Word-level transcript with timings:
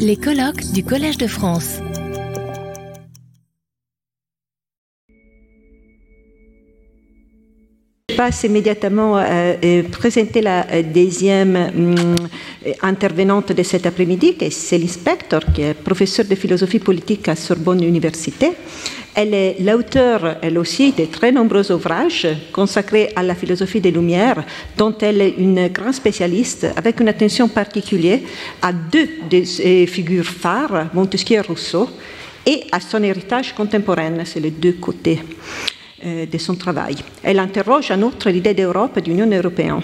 Les 0.00 0.16
colloques 0.16 0.72
du 0.72 0.82
Collège 0.82 1.18
de 1.18 1.28
France. 1.28 1.78
Passe 8.26 8.42
immédiatement 8.42 9.18
euh, 9.18 9.84
présenter 9.84 10.40
la 10.40 10.66
euh, 10.66 10.82
deuxième 10.82 11.54
hum, 11.54 12.16
intervenante 12.82 13.52
de 13.52 13.62
cet 13.62 13.86
après-midi, 13.86 14.34
qui 14.34 14.46
est 14.46 14.50
Céline 14.50 14.88
Spector, 14.88 15.42
qui 15.54 15.62
est 15.62 15.74
professeure 15.74 16.26
de 16.26 16.34
philosophie 16.34 16.80
politique 16.80 17.28
à 17.28 17.36
Sorbonne 17.36 17.84
Université. 17.84 18.50
Elle 19.14 19.32
est 19.32 19.56
l'auteur, 19.60 20.38
elle 20.42 20.58
aussi, 20.58 20.90
de 20.90 21.04
très 21.04 21.30
nombreux 21.30 21.70
ouvrages 21.70 22.26
consacrés 22.50 23.12
à 23.14 23.22
la 23.22 23.36
philosophie 23.36 23.80
des 23.80 23.92
Lumières, 23.92 24.42
dont 24.76 24.94
elle 25.00 25.20
est 25.20 25.34
une 25.38 25.68
grande 25.68 25.94
spécialiste, 25.94 26.66
avec 26.74 26.98
une 26.98 27.08
attention 27.08 27.46
particulière 27.46 28.18
à 28.60 28.72
deux 28.72 29.08
des 29.30 29.86
figures 29.86 30.24
phares, 30.24 30.88
Montesquieu 30.92 31.36
et 31.36 31.40
Rousseau, 31.42 31.88
et 32.44 32.64
à 32.72 32.80
son 32.80 33.04
héritage 33.04 33.54
contemporain, 33.54 34.24
c'est 34.24 34.40
les 34.40 34.50
deux 34.50 34.72
côtés 34.80 35.20
euh, 35.20 35.75
de 36.06 36.38
son 36.38 36.54
travail. 36.54 36.96
Elle 37.22 37.38
interroge 37.38 37.90
en 37.90 38.00
outre 38.02 38.30
l'idée 38.30 38.54
d'Europe 38.54 38.96
et 38.96 39.02
d'Union 39.02 39.28
européenne. 39.30 39.80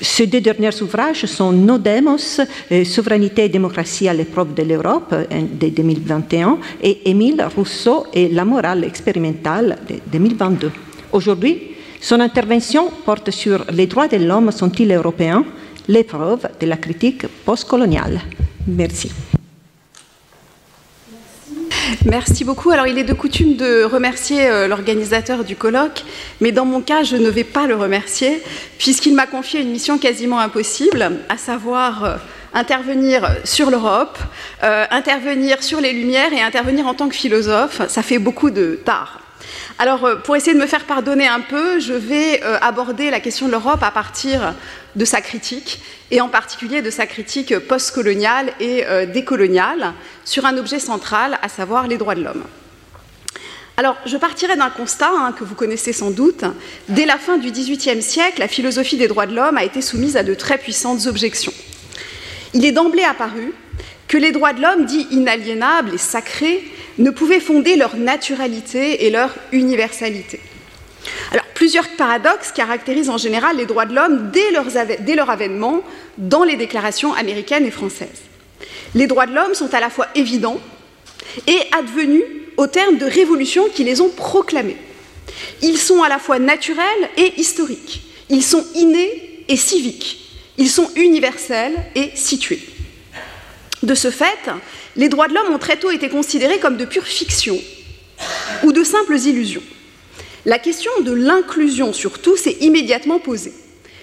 Ces 0.00 0.26
deux 0.26 0.40
derniers 0.40 0.82
ouvrages 0.82 1.26
sont 1.26 1.52
Nodemos, 1.52 2.40
euh, 2.70 2.84
Souveraineté 2.84 3.44
et 3.44 3.48
démocratie 3.48 4.08
à 4.08 4.14
l'épreuve 4.14 4.54
de 4.54 4.62
l'Europe 4.62 5.12
euh, 5.12 5.24
de 5.28 5.68
2021 5.68 6.58
et 6.82 7.10
Émile 7.10 7.44
Rousseau 7.56 8.06
et 8.12 8.28
la 8.28 8.44
morale 8.44 8.84
expérimentale 8.84 9.78
de 9.88 9.96
2022. 10.12 10.70
Aujourd'hui, 11.12 11.74
son 12.00 12.20
intervention 12.20 12.90
porte 13.04 13.30
sur 13.30 13.64
les 13.72 13.86
droits 13.86 14.08
de 14.08 14.18
l'homme 14.18 14.52
sont-ils 14.52 14.92
européens, 14.92 15.44
l'épreuve 15.88 16.48
de 16.60 16.66
la 16.66 16.76
critique 16.76 17.26
postcoloniale. 17.44 18.20
Merci. 18.66 19.10
Merci 22.04 22.44
beaucoup. 22.44 22.70
Alors, 22.70 22.86
il 22.86 22.98
est 22.98 23.04
de 23.04 23.12
coutume 23.12 23.56
de 23.56 23.84
remercier 23.84 24.46
euh, 24.46 24.68
l'organisateur 24.68 25.44
du 25.44 25.56
colloque, 25.56 26.04
mais 26.40 26.52
dans 26.52 26.64
mon 26.64 26.80
cas, 26.80 27.02
je 27.02 27.16
ne 27.16 27.28
vais 27.28 27.44
pas 27.44 27.66
le 27.66 27.76
remercier, 27.76 28.42
puisqu'il 28.78 29.14
m'a 29.14 29.26
confié 29.26 29.60
une 29.60 29.70
mission 29.70 29.98
quasiment 29.98 30.38
impossible, 30.38 31.10
à 31.28 31.36
savoir 31.36 32.04
euh, 32.04 32.16
intervenir 32.54 33.36
sur 33.44 33.70
l'Europe, 33.70 34.18
euh, 34.62 34.84
intervenir 34.90 35.62
sur 35.62 35.80
les 35.80 35.92
Lumières 35.92 36.32
et 36.32 36.40
intervenir 36.40 36.86
en 36.86 36.94
tant 36.94 37.08
que 37.08 37.14
philosophe. 37.14 37.82
Ça 37.88 38.02
fait 38.02 38.18
beaucoup 38.18 38.50
de 38.50 38.80
tard. 38.84 39.20
Alors, 39.78 40.04
euh, 40.04 40.16
pour 40.16 40.36
essayer 40.36 40.54
de 40.54 40.60
me 40.60 40.66
faire 40.66 40.84
pardonner 40.84 41.26
un 41.26 41.40
peu, 41.40 41.78
je 41.80 41.92
vais 41.92 42.42
euh, 42.42 42.58
aborder 42.60 43.10
la 43.10 43.20
question 43.20 43.46
de 43.46 43.52
l'Europe 43.52 43.82
à 43.82 43.90
partir 43.90 44.54
de 44.96 45.04
sa 45.04 45.20
critique, 45.20 45.80
et 46.10 46.20
en 46.20 46.28
particulier 46.28 46.82
de 46.82 46.90
sa 46.90 47.06
critique 47.06 47.58
postcoloniale 47.58 48.52
et 48.60 48.84
euh, 48.86 49.06
décoloniale, 49.06 49.92
sur 50.24 50.46
un 50.46 50.56
objet 50.56 50.78
central, 50.78 51.38
à 51.42 51.48
savoir 51.48 51.86
les 51.86 51.96
droits 51.96 52.14
de 52.14 52.24
l'homme. 52.24 52.44
Alors, 53.76 53.96
je 54.06 54.16
partirai 54.16 54.56
d'un 54.56 54.70
constat 54.70 55.10
hein, 55.12 55.32
que 55.38 55.44
vous 55.44 55.54
connaissez 55.54 55.92
sans 55.92 56.10
doute. 56.10 56.44
Dès 56.88 57.06
la 57.06 57.16
fin 57.16 57.38
du 57.38 57.52
XVIIIe 57.52 58.02
siècle, 58.02 58.40
la 58.40 58.48
philosophie 58.48 58.96
des 58.96 59.06
droits 59.06 59.26
de 59.26 59.36
l'homme 59.36 59.56
a 59.56 59.62
été 59.62 59.82
soumise 59.82 60.16
à 60.16 60.24
de 60.24 60.34
très 60.34 60.58
puissantes 60.58 61.06
objections. 61.06 61.52
Il 62.54 62.64
est 62.64 62.72
d'emblée 62.72 63.04
apparu 63.04 63.52
que 64.08 64.16
les 64.16 64.32
droits 64.32 64.52
de 64.52 64.62
l'homme, 64.62 64.84
dits 64.84 65.06
inaliénables 65.12 65.94
et 65.94 65.98
sacrés, 65.98 66.64
ne 66.98 67.10
pouvaient 67.10 67.40
fonder 67.40 67.76
leur 67.76 67.96
naturalité 67.96 69.06
et 69.06 69.10
leur 69.10 69.34
universalité. 69.52 70.40
Plusieurs 71.58 71.88
paradoxes 71.88 72.52
caractérisent 72.52 73.10
en 73.10 73.18
général 73.18 73.56
les 73.56 73.66
droits 73.66 73.84
de 73.84 73.92
l'homme 73.92 74.30
dès, 74.30 74.52
dès, 75.00 75.16
leur 75.16 75.28
avènement 75.28 75.82
dans 76.16 76.44
les 76.44 76.54
déclarations 76.54 77.14
américaines 77.14 77.66
et 77.66 77.72
françaises. 77.72 78.22
Les 78.94 79.08
droits 79.08 79.26
de 79.26 79.34
l'homme 79.34 79.54
sont 79.54 79.74
à 79.74 79.80
la 79.80 79.90
fois 79.90 80.06
évidents 80.14 80.60
et 81.48 81.58
advenus 81.76 82.22
au 82.56 82.68
terme 82.68 82.98
de 82.98 83.06
révolutions 83.06 83.68
qui 83.74 83.82
les 83.82 84.00
ont 84.00 84.08
proclamés. 84.08 84.76
Ils 85.60 85.78
sont 85.78 86.00
à 86.04 86.08
la 86.08 86.20
fois 86.20 86.38
naturels 86.38 87.10
et 87.16 87.40
historiques. 87.40 88.02
Ils 88.30 88.44
sont 88.44 88.64
innés 88.76 89.44
et 89.48 89.56
civiques. 89.56 90.30
Ils 90.58 90.70
sont 90.70 90.90
universels 90.94 91.74
et 91.96 92.12
situés. 92.14 92.62
De 93.82 93.96
ce 93.96 94.12
fait, 94.12 94.48
les 94.96 95.08
droits 95.08 95.28
de 95.28 95.34
l'homme 95.34 95.52
ont 95.52 95.58
très 95.58 95.76
tôt 95.76 95.90
été 95.90 96.08
considérés 96.08 96.58
comme 96.58 96.76
de 96.76 96.84
pure 96.84 97.06
fiction 97.06 97.58
ou 98.64 98.72
de 98.72 98.82
simples 98.82 99.16
illusions. 99.16 99.62
La 100.44 100.58
question 100.58 100.90
de 101.02 101.12
l'inclusion, 101.12 101.92
surtout, 101.92 102.36
s'est 102.36 102.56
immédiatement 102.60 103.18
posée. 103.18 103.52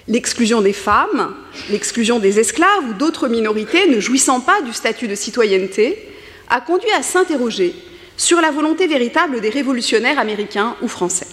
L'exclusion 0.08 0.60
des 0.60 0.72
femmes, 0.72 1.34
l'exclusion 1.70 2.20
des 2.20 2.38
esclaves 2.38 2.90
ou 2.90 2.92
d'autres 2.92 3.28
minorités 3.28 3.88
ne 3.88 3.98
jouissant 3.98 4.40
pas 4.40 4.62
du 4.62 4.72
statut 4.72 5.08
de 5.08 5.16
citoyenneté 5.16 5.98
a 6.48 6.60
conduit 6.60 6.92
à 6.92 7.02
s'interroger 7.02 7.74
sur 8.16 8.40
la 8.40 8.50
volonté 8.50 8.86
véritable 8.86 9.40
des 9.40 9.50
révolutionnaires 9.50 10.18
américains 10.18 10.76
ou 10.82 10.88
français. 10.88 11.26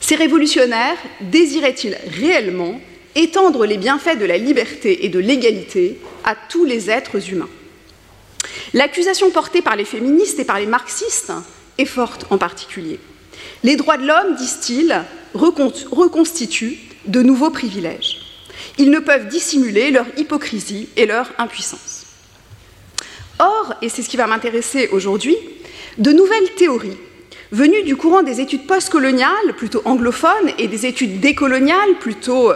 Ces 0.00 0.14
révolutionnaires 0.14 0.96
désiraient-ils 1.20 1.96
réellement 2.18 2.80
étendre 3.14 3.66
les 3.66 3.76
bienfaits 3.76 4.18
de 4.18 4.24
la 4.24 4.38
liberté 4.38 5.04
et 5.04 5.08
de 5.08 5.18
l'égalité 5.18 5.98
à 6.24 6.36
tous 6.48 6.64
les 6.64 6.90
êtres 6.90 7.30
humains? 7.30 7.48
L'accusation 8.74 9.30
portée 9.30 9.62
par 9.62 9.76
les 9.76 9.84
féministes 9.84 10.38
et 10.38 10.44
par 10.44 10.58
les 10.58 10.66
marxistes 10.66 11.32
est 11.78 11.86
forte 11.86 12.26
en 12.30 12.38
particulier. 12.38 13.00
Les 13.64 13.76
droits 13.76 13.96
de 13.96 14.06
l'homme, 14.06 14.36
disent-ils, 14.36 15.02
reconstituent 15.34 16.78
de 17.06 17.22
nouveaux 17.22 17.50
privilèges. 17.50 18.18
Ils 18.78 18.90
ne 18.90 18.98
peuvent 18.98 19.28
dissimuler 19.28 19.90
leur 19.90 20.06
hypocrisie 20.16 20.88
et 20.96 21.06
leur 21.06 21.30
impuissance. 21.38 22.06
Or, 23.38 23.74
et 23.82 23.88
c'est 23.88 24.02
ce 24.02 24.08
qui 24.08 24.16
va 24.16 24.26
m'intéresser 24.26 24.88
aujourd'hui, 24.92 25.36
de 25.98 26.12
nouvelles 26.12 26.54
théories 26.56 26.98
venues 27.52 27.82
du 27.82 27.96
courant 27.96 28.22
des 28.22 28.40
études 28.40 28.66
postcoloniales, 28.66 29.54
plutôt 29.56 29.82
anglophones, 29.84 30.52
et 30.58 30.68
des 30.68 30.86
études 30.86 31.20
décoloniales, 31.20 31.98
plutôt 31.98 32.52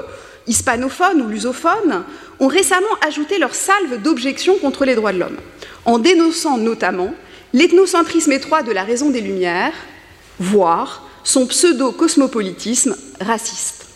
hispanophones 0.46 1.22
ou 1.22 1.28
lusophones, 1.28 2.04
ont 2.40 2.48
récemment 2.48 2.86
ajouté 3.06 3.38
leur 3.38 3.54
salve 3.54 4.02
d'objections 4.02 4.56
contre 4.58 4.84
les 4.84 4.94
droits 4.94 5.12
de 5.12 5.18
l'homme, 5.18 5.38
en 5.84 5.98
dénonçant 5.98 6.58
notamment 6.58 7.14
l'ethnocentrisme 7.52 8.32
étroit 8.32 8.62
de 8.62 8.72
la 8.72 8.84
raison 8.84 9.10
des 9.10 9.20
Lumières, 9.20 9.74
voire 10.38 11.08
son 11.22 11.46
pseudo-cosmopolitisme 11.46 12.96
raciste. 13.20 13.86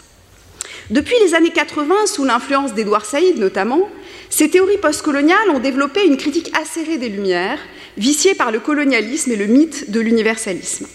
Depuis 0.90 1.16
les 1.22 1.34
années 1.34 1.50
80, 1.50 2.06
sous 2.06 2.24
l'influence 2.24 2.72
d'Édouard 2.72 3.04
Saïd 3.04 3.38
notamment, 3.38 3.90
ces 4.30 4.48
théories 4.48 4.78
postcoloniales 4.78 5.50
ont 5.50 5.58
développé 5.58 6.06
une 6.06 6.16
critique 6.16 6.50
acérée 6.58 6.96
des 6.96 7.08
Lumières, 7.08 7.58
viciée 7.98 8.34
par 8.34 8.50
le 8.50 8.60
colonialisme 8.60 9.32
et 9.32 9.36
le 9.36 9.46
mythe 9.46 9.90
de 9.90 10.00
l'universalisme. 10.00 10.86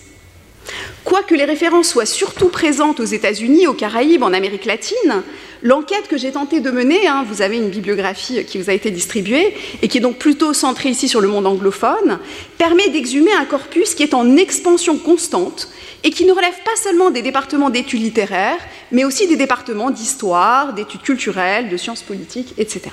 Quoique 1.03 1.35
les 1.35 1.45
références 1.45 1.89
soient 1.89 2.05
surtout 2.05 2.47
présentes 2.47 2.99
aux 2.99 3.05
États-Unis, 3.05 3.67
aux 3.67 3.73
Caraïbes, 3.73 4.23
en 4.23 4.33
Amérique 4.33 4.65
latine, 4.65 5.21
l'enquête 5.63 6.07
que 6.07 6.17
j'ai 6.17 6.31
tenté 6.31 6.59
de 6.59 6.69
mener, 6.69 7.07
hein, 7.07 7.25
vous 7.27 7.41
avez 7.41 7.57
une 7.57 7.69
bibliographie 7.69 8.45
qui 8.45 8.59
vous 8.59 8.69
a 8.69 8.73
été 8.73 8.91
distribuée 8.91 9.55
et 9.81 9.87
qui 9.87 9.97
est 9.97 10.01
donc 10.01 10.17
plutôt 10.17 10.53
centrée 10.53 10.89
ici 10.89 11.07
sur 11.07 11.21
le 11.21 11.27
monde 11.27 11.47
anglophone, 11.47 12.19
permet 12.57 12.89
d'exhumer 12.89 13.33
un 13.33 13.45
corpus 13.45 13.95
qui 13.95 14.03
est 14.03 14.13
en 14.13 14.35
expansion 14.35 14.97
constante 14.97 15.69
et 16.03 16.11
qui 16.11 16.25
ne 16.25 16.33
relève 16.33 16.61
pas 16.65 16.75
seulement 16.75 17.09
des 17.09 17.21
départements 17.21 17.69
d'études 17.69 18.01
littéraires, 18.01 18.59
mais 18.91 19.05
aussi 19.05 19.27
des 19.27 19.37
départements 19.37 19.89
d'histoire, 19.89 20.73
d'études 20.73 21.01
culturelles, 21.01 21.69
de 21.69 21.77
sciences 21.77 22.03
politiques, 22.03 22.53
etc. 22.57 22.91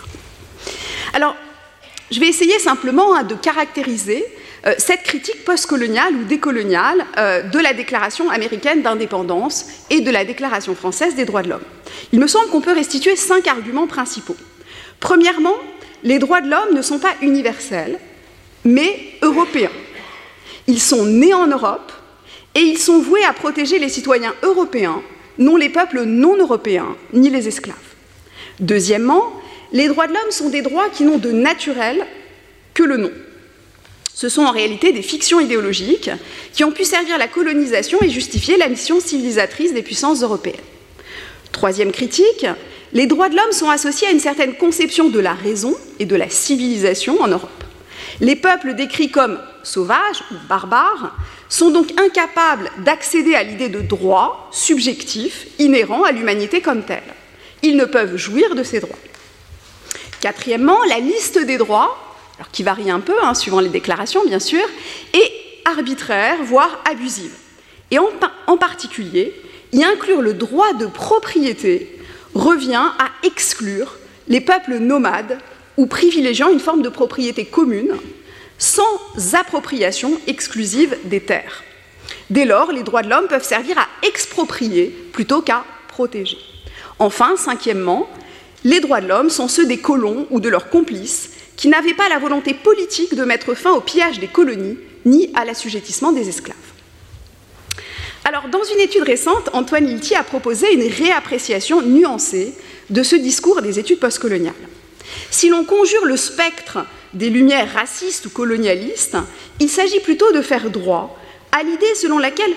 Alors, 1.13 1.35
je 2.11 2.21
vais 2.21 2.29
essayer 2.29 2.59
simplement 2.59 3.15
hein, 3.15 3.25
de 3.25 3.35
caractériser 3.35 4.25
cette 4.79 5.03
critique 5.03 5.45
postcoloniale 5.45 6.15
ou 6.15 6.25
décoloniale 6.25 7.07
euh, 7.17 7.43
de 7.43 7.59
la 7.59 7.73
déclaration 7.73 8.29
américaine 8.29 8.83
d'indépendance 8.83 9.67
et 9.89 10.01
de 10.01 10.11
la 10.11 10.25
déclaration 10.25 10.75
française 10.75 11.15
des 11.15 11.25
droits 11.25 11.43
de 11.43 11.49
l'homme. 11.49 11.65
Il 12.13 12.21
me 12.21 12.27
semble 12.27 12.51
qu'on 12.51 12.61
peut 12.61 12.75
restituer 12.75 13.17
cinq 13.17 13.47
arguments 13.47 13.87
principaux. 13.87 14.37
Premièrement, 14.99 15.55
les 16.05 16.19
droits 16.19 16.43
de 16.43 16.51
l'homme 16.51 16.75
ne 16.75 16.83
sont 16.83 16.99
pas 16.99 17.15
universels, 17.23 17.99
mais 18.65 18.99
européens. 19.23 19.73
Ils 20.67 20.81
sont 20.81 21.07
nés 21.07 21.35
en 21.35 21.47
Europe 21.47 21.93
et 22.55 22.61
ils 22.61 22.79
sont 22.79 23.01
voués 23.01 23.25
à 23.25 23.33
protéger 23.33 23.79
les 23.79 23.89
citoyens 23.89 24.35
européens, 24.43 25.03
non 25.39 25.57
les 25.57 25.71
peuples 25.71 26.03
non 26.03 26.37
européens, 26.37 26.97
ni 27.13 27.31
les 27.31 27.49
esclaves. 27.49 27.77
Deuxièmement, 28.61 29.33
les 29.73 29.89
droits 29.89 30.07
de 30.07 30.13
l'homme 30.13 30.31
sont 30.31 30.51
des 30.51 30.63
droits 30.63 30.91
qui 30.91 31.05
n'ont 31.05 31.19
de 31.19 31.33
naturel 31.33 32.07
que 32.75 32.83
le 32.83 32.99
nom. 32.99 33.11
Ce 34.15 34.29
sont 34.29 34.43
en 34.43 34.53
réalité 34.53 34.93
des 34.93 35.03
fictions 35.03 35.41
idéologiques 35.41 36.11
qui 36.53 36.65
ont 36.65 36.73
pu 36.73 36.85
servir 36.85 37.17
la 37.19 37.29
colonisation 37.29 37.99
et 38.03 38.11
justifier 38.11 38.57
la 38.57 38.69
mission 38.69 39.01
civilisatrice 39.01 39.73
des 39.73 39.83
puissances 39.83 40.23
européennes. 40.23 40.57
Troisième 41.53 41.93
critique, 41.93 42.47
les 42.93 43.07
droits 43.07 43.29
de 43.29 43.37
l'homme 43.37 43.53
sont 43.53 43.71
associés 43.71 44.09
à 44.09 44.11
une 44.11 44.21
certaine 44.21 44.55
conception 44.55 45.09
de 45.09 45.21
la 45.21 45.33
raison 45.33 45.75
et 45.99 46.05
de 46.05 46.17
la 46.17 46.29
civilisation 46.29 47.21
en 47.21 47.29
Europe. 47.29 47.65
Les 48.21 48.37
peuples 48.37 48.75
décrits 48.75 49.11
comme 49.11 49.39
sauvages 49.63 50.23
ou 50.31 50.35
barbares 50.49 51.17
sont 51.49 51.71
donc 51.71 51.99
incapables 52.01 52.71
d'accéder 52.79 53.35
à 53.35 53.43
l'idée 53.43 53.69
de 53.69 53.81
droit 53.81 54.49
subjectif 54.53 55.47
inhérent 55.59 56.05
à 56.05 56.13
l'humanité 56.13 56.61
comme 56.61 56.83
telle. 56.83 57.03
Ils 57.63 57.77
ne 57.77 57.85
peuvent 57.85 58.17
jouir 58.17 58.55
de 58.55 58.63
ces 58.63 58.81
droits. 58.81 58.99
Quatrièmement, 60.21 60.79
la 60.89 60.99
liste 60.99 61.39
des 61.39 61.57
droits, 61.57 62.10
alors 62.41 62.51
qui 62.51 62.63
varie 62.63 62.91
un 62.91 63.01
peu 63.01 63.13
hein, 63.23 63.35
suivant 63.35 63.61
les 63.61 63.69
déclarations 63.69 64.25
bien 64.25 64.39
sûr, 64.39 64.65
est 65.13 65.31
arbitraire, 65.67 66.39
voire 66.43 66.83
abusive. 66.91 67.35
Et 67.91 67.99
en 67.99 68.57
particulier, 68.57 69.35
y 69.73 69.85
inclure 69.85 70.23
le 70.23 70.33
droit 70.33 70.73
de 70.73 70.87
propriété 70.87 71.99
revient 72.35 72.87
à 72.99 73.11
exclure 73.27 73.99
les 74.27 74.41
peuples 74.41 74.79
nomades 74.79 75.39
ou 75.77 75.87
privilégiant 75.87 76.51
une 76.51 76.61
forme 76.61 76.81
de 76.81 76.89
propriété 76.89 77.45
commune 77.45 77.93
sans 78.57 79.35
appropriation 79.35 80.19
exclusive 80.27 80.97
des 81.05 81.21
terres. 81.21 81.63
Dès 82.31 82.47
lors, 82.47 82.73
les 82.73 82.85
droits 82.85 83.03
de 83.03 83.11
l'homme 83.11 83.29
peuvent 83.29 83.45
servir 83.45 83.77
à 83.79 83.87
exproprier 84.07 84.87
plutôt 85.13 85.43
qu'à 85.43 85.65
protéger. 85.89 86.39
Enfin, 86.99 87.37
cinquièmement, 87.37 88.09
les 88.65 88.81
droits 88.81 89.03
de 89.03 89.09
l'homme 89.09 89.31
sont 89.31 89.49
ceux 89.49 89.67
des 89.67 89.79
colons 89.79 90.27
ou 90.31 90.41
de 90.41 90.49
leurs 90.49 90.71
complices 90.71 91.33
qui 91.61 91.69
n'avaient 91.69 91.93
pas 91.93 92.09
la 92.09 92.19
volonté 92.19 92.55
politique 92.55 93.15
de 93.15 93.23
mettre 93.23 93.53
fin 93.53 93.73
au 93.73 93.83
pillage 93.83 94.19
des 94.19 94.29
colonies 94.29 94.79
ni 95.05 95.31
à 95.35 95.45
l'assujettissement 95.45 96.11
des 96.11 96.27
esclaves. 96.27 96.57
Alors, 98.25 98.49
dans 98.49 98.65
une 98.65 98.81
étude 98.81 99.03
récente, 99.03 99.51
Antoine 99.53 99.85
Lilti 99.85 100.15
a 100.15 100.23
proposé 100.23 100.73
une 100.73 100.91
réappréciation 100.91 101.83
nuancée 101.83 102.55
de 102.89 103.03
ce 103.03 103.15
discours 103.15 103.61
des 103.61 103.79
études 103.79 104.01
postcoloniales. 104.01 104.55
Si 105.31 105.51
l'on 105.51 105.65
conjure 105.65 106.07
le 106.07 106.17
spectre 106.17 106.79
des 107.13 107.29
lumières 107.29 107.71
racistes 107.75 108.25
ou 108.25 108.31
colonialistes, 108.31 109.19
il 109.59 109.69
s'agit 109.69 110.01
plutôt 110.01 110.33
de 110.33 110.41
faire 110.41 110.71
droit 110.71 111.19
à 111.53 111.63
l'idée 111.63 111.95
selon 111.95 112.17
laquelle 112.17 112.55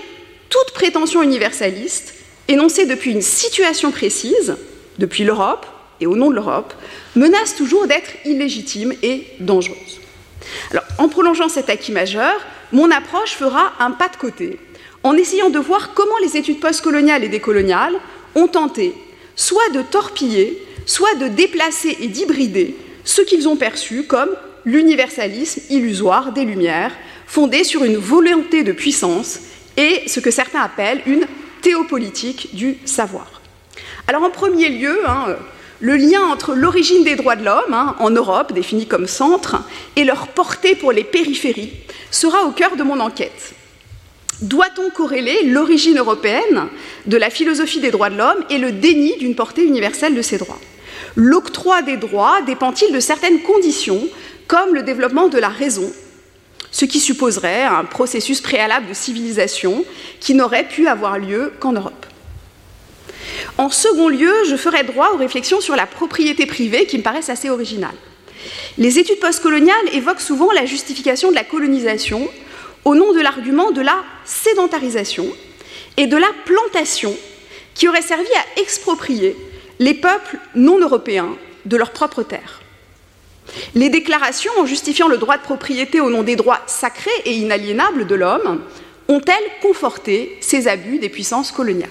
toute 0.48 0.72
prétention 0.74 1.22
universaliste, 1.22 2.14
énoncée 2.48 2.86
depuis 2.86 3.12
une 3.12 3.22
situation 3.22 3.92
précise, 3.92 4.56
depuis 4.98 5.26
l'Europe 5.26 5.66
au 6.06 6.16
nom 6.16 6.30
de 6.30 6.36
l'Europe, 6.36 6.74
menace 7.16 7.56
toujours 7.56 7.88
d'être 7.88 8.12
illégitime 8.26 8.94
et 9.04 9.26
dangereuse. 9.40 10.02
Alors, 10.72 10.84
en 10.98 11.08
prolongeant 11.08 11.50
cet 11.50 11.70
acquis 11.70 11.92
majeur, 11.92 12.34
mon 12.72 12.92
approche 12.92 13.36
fera 13.36 13.74
un 13.80 13.92
pas 13.92 14.10
de 14.10 14.18
côté 14.18 14.60
en 15.04 15.16
essayant 15.16 15.50
de 15.50 15.60
voir 15.60 15.94
comment 15.94 16.18
les 16.22 16.38
études 16.38 16.60
postcoloniales 16.60 17.24
et 17.24 17.30
décoloniales 17.30 17.96
ont 18.36 18.48
tenté 18.48 18.94
soit 19.36 19.70
de 19.74 19.82
torpiller, 19.82 20.62
soit 20.86 21.16
de 21.16 21.28
déplacer 21.28 21.98
et 22.00 22.08
d'hybrider 22.08 22.76
ce 23.04 23.22
qu'ils 23.22 23.48
ont 23.48 23.56
perçu 23.56 24.04
comme 24.04 24.30
l'universalisme 24.66 25.62
illusoire 25.70 26.32
des 26.32 26.46
Lumières, 26.46 26.94
fondé 27.28 27.64
sur 27.64 27.84
une 27.84 27.98
volonté 27.98 28.64
de 28.64 28.72
puissance 28.72 29.40
et 29.76 30.04
ce 30.08 30.20
que 30.20 30.32
certains 30.32 30.62
appellent 30.62 31.02
une 31.06 31.26
théopolitique 31.62 32.50
du 32.54 32.78
savoir. 32.86 33.42
Alors 34.08 34.24
en 34.24 34.30
premier 34.30 34.70
lieu, 34.70 35.00
hein, 35.08 35.36
le 35.83 35.97
lien 35.97 36.24
entre 36.24 36.56
l'origine 36.56 37.03
des 37.03 37.18
droits 37.18 37.35
de 37.35 37.44
l'homme 37.44 37.74
hein, 37.74 37.97
en 38.00 38.09
Europe, 38.09 38.53
définie 38.53 38.88
comme 38.88 39.06
centre, 39.06 39.57
et 39.97 40.06
leur 40.06 40.30
portée 40.30 40.75
pour 40.75 40.94
les 40.94 41.03
périphéries, 41.03 41.74
sera 42.09 42.45
au 42.45 42.51
cœur 42.51 42.77
de 42.77 42.83
mon 42.83 43.01
enquête. 43.01 43.53
Doit-on 44.41 44.89
corréler 44.91 45.44
l'origine 45.44 45.97
européenne 45.97 46.69
de 47.06 47.18
la 47.18 47.30
philosophie 47.30 47.81
des 47.81 47.91
droits 47.91 48.09
de 48.09 48.18
l'homme 48.18 48.45
et 48.50 48.59
le 48.59 48.71
déni 48.71 49.18
d'une 49.18 49.35
portée 49.35 49.65
universelle 49.65 50.15
de 50.15 50.21
ces 50.21 50.38
droits? 50.38 50.59
L'octroi 51.18 51.81
des 51.81 51.97
droits 51.97 52.41
dépend-il 52.44 52.94
de 52.94 53.01
certaines 53.01 53.41
conditions, 53.41 54.07
comme 54.47 54.74
le 54.74 54.83
développement 54.83 55.27
de 55.27 55.38
la 55.38 55.50
raison, 55.50 55.91
ce 56.71 56.85
qui 56.85 57.01
supposerait 57.01 57.63
un 57.63 57.83
processus 57.83 58.39
préalable 58.39 58.88
de 58.88 58.94
civilisation 58.94 59.83
qui 60.21 60.33
n'aurait 60.33 60.69
pu 60.69 60.88
avoir 60.88 61.19
lieu 61.19 61.51
qu'en 61.59 61.74
Europe? 61.74 62.06
En 63.58 63.70
second 63.70 64.10
lieu, 64.10 64.34
je 64.50 64.56
ferai 64.56 64.84
droit 64.84 65.12
aux 65.14 65.18
réflexions 65.18 65.62
sur 65.62 65.75
la 65.75 65.86
propriété 65.86 66.46
privée 66.46 66.86
qui 66.86 66.98
me 66.98 67.04
paraissent 67.04 67.30
assez 67.30 67.50
originales. 67.50 67.96
Les 68.78 69.00
études 69.00 69.20
postcoloniales 69.20 69.94
évoquent 69.94 70.22
souvent 70.22 70.52
la 70.52 70.66
justification 70.66 71.30
de 71.30 71.36
la 71.36 71.44
colonisation 71.44 72.30
au 72.86 72.96
nom 72.96 73.14
de 73.14 73.22
l'argument 73.22 73.72
de 73.72 73.81
la 73.81 74.04
sédentarisation 74.25 75.28
et 75.98 76.08
de 76.08 76.18
la 76.18 76.30
plantation 76.46 77.16
qui 77.75 77.88
aurait 77.88 78.02
servi 78.02 78.28
à 78.28 78.62
exproprier 78.62 79.36
les 79.80 79.94
peuples 79.94 80.38
non 80.56 80.80
européens 80.80 81.36
de 81.66 81.78
leurs 81.78 81.92
propres 81.92 82.24
terres. 82.24 82.62
Les 83.76 83.90
déclarations 83.90 84.52
en 84.58 84.66
justifiant 84.66 85.08
le 85.08 85.18
droit 85.18 85.38
de 85.38 85.44
propriété 85.44 86.02
au 86.02 86.10
nom 86.10 86.24
des 86.24 86.36
droits 86.36 86.62
sacrés 86.68 87.12
et 87.26 87.34
inaliénables 87.34 88.08
de 88.08 88.16
l'homme 88.16 88.64
ont-elles 89.08 89.52
conforté 89.62 90.38
ces 90.40 90.68
abus 90.68 91.00
des 91.00 91.10
puissances 91.10 91.52
coloniales? 91.52 91.90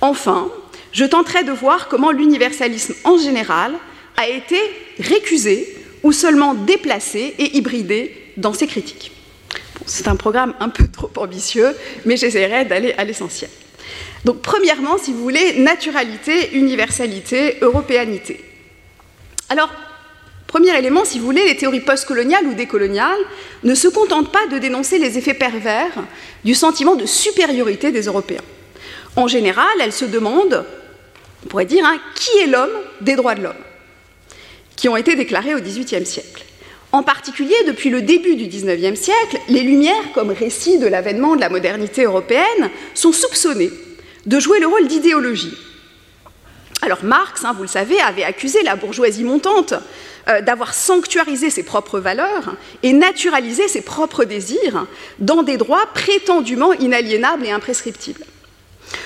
Enfin, 0.00 0.50
je 0.92 1.04
tenterai 1.04 1.44
de 1.44 1.52
voir 1.52 1.88
comment 1.88 2.10
l'universalisme 2.10 2.94
en 3.04 3.18
général 3.18 3.74
a 4.16 4.28
été 4.28 4.58
récusé 4.98 5.76
ou 6.02 6.12
seulement 6.12 6.54
déplacé 6.54 7.34
et 7.38 7.56
hybridé 7.56 8.14
dans 8.36 8.52
ses 8.52 8.66
critiques. 8.66 9.12
C'est 9.86 10.08
un 10.08 10.16
programme 10.16 10.54
un 10.60 10.68
peu 10.68 10.86
trop 10.88 11.10
ambitieux, 11.16 11.74
mais 12.04 12.16
j'essaierai 12.16 12.64
d'aller 12.64 12.94
à 12.98 13.04
l'essentiel. 13.04 13.50
Donc, 14.24 14.42
premièrement, 14.42 14.98
si 14.98 15.12
vous 15.12 15.22
voulez, 15.22 15.58
naturalité, 15.60 16.56
universalité, 16.56 17.56
européanité. 17.60 18.44
Alors, 19.48 19.70
premier 20.46 20.76
élément, 20.76 21.04
si 21.04 21.18
vous 21.18 21.24
voulez, 21.24 21.44
les 21.44 21.56
théories 21.56 21.80
postcoloniales 21.80 22.46
ou 22.46 22.54
décoloniales 22.54 23.18
ne 23.64 23.74
se 23.74 23.88
contentent 23.88 24.32
pas 24.32 24.46
de 24.46 24.58
dénoncer 24.58 24.98
les 24.98 25.16
effets 25.16 25.34
pervers 25.34 25.92
du 26.44 26.54
sentiment 26.54 26.96
de 26.96 27.06
supériorité 27.06 27.92
des 27.92 28.02
Européens. 28.02 28.42
En 29.18 29.26
général, 29.26 29.66
elles 29.80 29.92
se 29.92 30.04
demandent, 30.04 30.64
on 31.44 31.48
pourrait 31.48 31.64
dire, 31.64 31.84
hein, 31.84 31.98
qui 32.14 32.38
est 32.38 32.46
l'homme 32.46 32.70
des 33.00 33.16
droits 33.16 33.34
de 33.34 33.42
l'homme, 33.42 33.64
qui 34.76 34.88
ont 34.88 34.96
été 34.96 35.16
déclarés 35.16 35.56
au 35.56 35.60
XVIIIe 35.60 36.06
siècle. 36.06 36.44
En 36.92 37.02
particulier, 37.02 37.56
depuis 37.66 37.90
le 37.90 38.00
début 38.00 38.36
du 38.36 38.46
XIXe 38.46 38.96
siècle, 38.96 39.40
les 39.48 39.62
Lumières, 39.62 40.12
comme 40.14 40.30
récit 40.30 40.78
de 40.78 40.86
l'avènement 40.86 41.34
de 41.34 41.40
la 41.40 41.48
modernité 41.48 42.04
européenne, 42.04 42.70
sont 42.94 43.10
soupçonnées 43.10 43.72
de 44.26 44.38
jouer 44.38 44.60
le 44.60 44.68
rôle 44.68 44.86
d'idéologie. 44.86 45.58
Alors 46.82 47.02
Marx, 47.02 47.44
hein, 47.44 47.54
vous 47.56 47.62
le 47.62 47.68
savez, 47.68 48.00
avait 48.00 48.22
accusé 48.22 48.62
la 48.62 48.76
bourgeoisie 48.76 49.24
montante 49.24 49.74
euh, 50.28 50.42
d'avoir 50.42 50.74
sanctuarisé 50.74 51.50
ses 51.50 51.64
propres 51.64 51.98
valeurs 51.98 52.54
et 52.84 52.92
naturalisé 52.92 53.66
ses 53.66 53.82
propres 53.82 54.22
désirs 54.22 54.86
dans 55.18 55.42
des 55.42 55.56
droits 55.56 55.88
prétendument 55.92 56.72
inaliénables 56.72 57.44
et 57.44 57.50
imprescriptibles. 57.50 58.24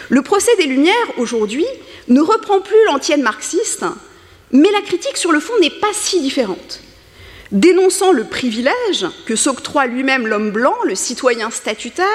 Le 0.08 0.22
procès 0.22 0.54
des 0.56 0.66
Lumières, 0.66 0.94
aujourd'hui, 1.18 1.66
ne 2.08 2.20
reprend 2.20 2.60
plus 2.60 2.84
l'antienne 2.86 3.22
marxiste, 3.22 3.84
mais 4.50 4.70
la 4.70 4.82
critique 4.82 5.16
sur 5.16 5.32
le 5.32 5.40
fond 5.40 5.54
n'est 5.60 5.70
pas 5.70 5.92
si 5.92 6.20
différente. 6.20 6.80
Dénonçant 7.50 8.12
le 8.12 8.24
privilège 8.24 9.06
que 9.26 9.36
s'octroie 9.36 9.86
lui-même 9.86 10.26
l'homme 10.26 10.50
blanc, 10.50 10.76
le 10.84 10.94
citoyen 10.94 11.50
statutaire, 11.50 12.06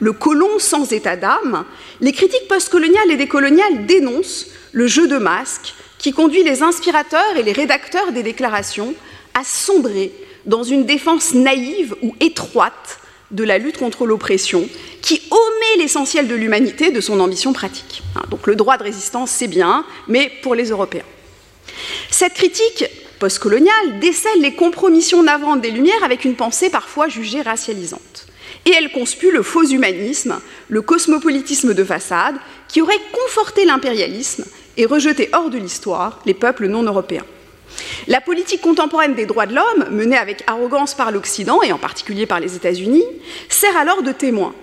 le 0.00 0.12
colon 0.12 0.58
sans 0.58 0.92
état 0.92 1.16
d'âme, 1.16 1.64
les 2.00 2.12
critiques 2.12 2.48
postcoloniales 2.48 3.10
et 3.10 3.16
décoloniales 3.16 3.86
dénoncent 3.86 4.48
le 4.72 4.86
jeu 4.86 5.08
de 5.08 5.16
masques 5.16 5.74
qui 5.98 6.12
conduit 6.12 6.42
les 6.42 6.62
inspirateurs 6.62 7.36
et 7.36 7.42
les 7.42 7.52
rédacteurs 7.52 8.12
des 8.12 8.22
déclarations 8.22 8.94
à 9.34 9.44
sombrer 9.44 10.12
dans 10.44 10.62
une 10.62 10.84
défense 10.84 11.32
naïve 11.32 11.94
ou 12.02 12.14
étroite 12.20 12.98
de 13.32 13.44
la 13.44 13.58
lutte 13.58 13.78
contre 13.78 14.06
l'oppression, 14.06 14.68
qui 15.00 15.20
omet 15.30 15.82
l'essentiel 15.82 16.28
de 16.28 16.34
l'humanité 16.34 16.90
de 16.90 17.00
son 17.00 17.18
ambition 17.20 17.52
pratique. 17.52 18.02
Hein, 18.14 18.22
donc 18.30 18.46
le 18.46 18.56
droit 18.56 18.76
de 18.76 18.84
résistance, 18.84 19.30
c'est 19.30 19.48
bien, 19.48 19.84
mais 20.06 20.30
pour 20.42 20.54
les 20.54 20.70
Européens. 20.70 21.04
Cette 22.10 22.34
critique 22.34 22.84
postcoloniale 23.18 23.98
décèle 24.00 24.40
les 24.40 24.54
compromissions 24.54 25.22
navrantes 25.22 25.60
des 25.60 25.70
Lumières 25.70 26.04
avec 26.04 26.24
une 26.24 26.36
pensée 26.36 26.70
parfois 26.70 27.08
jugée 27.08 27.40
racialisante. 27.40 28.26
Et 28.66 28.72
elle 28.76 28.92
conspue 28.92 29.30
le 29.30 29.42
faux 29.42 29.64
humanisme, 29.64 30.40
le 30.68 30.82
cosmopolitisme 30.82 31.74
de 31.74 31.84
façade, 31.84 32.36
qui 32.68 32.80
aurait 32.80 33.00
conforté 33.12 33.64
l'impérialisme 33.64 34.44
et 34.76 34.86
rejeté 34.86 35.28
hors 35.32 35.50
de 35.50 35.58
l'histoire 35.58 36.20
les 36.26 36.34
peuples 36.34 36.66
non 36.66 36.82
européens. 36.82 37.24
La 38.08 38.20
politique 38.20 38.60
contemporaine 38.60 39.14
des 39.14 39.26
droits 39.26 39.46
de 39.46 39.54
l'homme, 39.54 39.88
menée 39.90 40.16
avec 40.16 40.42
arrogance 40.46 40.94
par 40.94 41.12
l'Occident, 41.12 41.62
et 41.62 41.72
en 41.72 41.78
particulier 41.78 42.26
par 42.26 42.40
les 42.40 42.56
États-Unis, 42.56 43.04
sert 43.48 43.76
alors 43.76 44.02
de 44.02 44.12
témoin. 44.12 44.54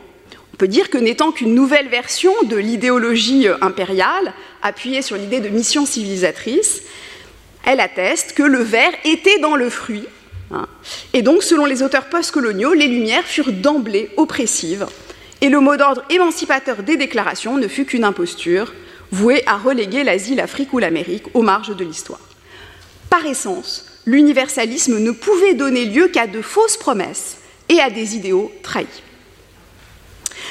On 0.53 0.57
peut 0.57 0.67
dire 0.67 0.89
que 0.89 0.97
n'étant 0.97 1.31
qu'une 1.31 1.55
nouvelle 1.55 1.87
version 1.87 2.33
de 2.43 2.57
l'idéologie 2.57 3.47
impériale, 3.61 4.33
appuyée 4.61 5.01
sur 5.01 5.15
l'idée 5.15 5.39
de 5.39 5.49
mission 5.49 5.85
civilisatrice, 5.85 6.83
elle 7.65 7.79
atteste 7.79 8.33
que 8.33 8.43
le 8.43 8.59
verre 8.59 8.93
était 9.05 9.39
dans 9.39 9.55
le 9.55 9.69
fruit. 9.69 10.05
Hein. 10.51 10.65
et 11.13 11.21
donc, 11.21 11.43
selon 11.43 11.65
les 11.65 11.83
auteurs 11.83 12.05
postcoloniaux, 12.05 12.73
les 12.73 12.87
Lumières 12.87 13.23
furent 13.23 13.51
d'emblée 13.51 14.09
oppressives. 14.17 14.87
Et 15.41 15.49
le 15.49 15.59
mot 15.59 15.77
d'ordre 15.77 16.03
émancipateur 16.09 16.83
des 16.83 16.97
déclarations 16.97 17.57
ne 17.57 17.67
fut 17.67 17.85
qu'une 17.85 18.03
imposture, 18.03 18.73
vouée 19.11 19.43
à 19.45 19.57
reléguer 19.57 20.03
l'Asie, 20.03 20.35
l'Afrique 20.35 20.73
ou 20.73 20.79
l'Amérique 20.79 21.25
aux 21.33 21.41
marges 21.41 21.75
de 21.75 21.85
l'histoire. 21.85 22.19
Par 23.09 23.25
essence, 23.25 23.85
l'universalisme 24.05 24.99
ne 24.99 25.11
pouvait 25.11 25.53
donner 25.53 25.85
lieu 25.85 26.07
qu'à 26.07 26.27
de 26.27 26.41
fausses 26.41 26.77
promesses 26.77 27.37
et 27.69 27.79
à 27.79 27.89
des 27.89 28.15
idéaux 28.15 28.51
trahis. 28.63 28.87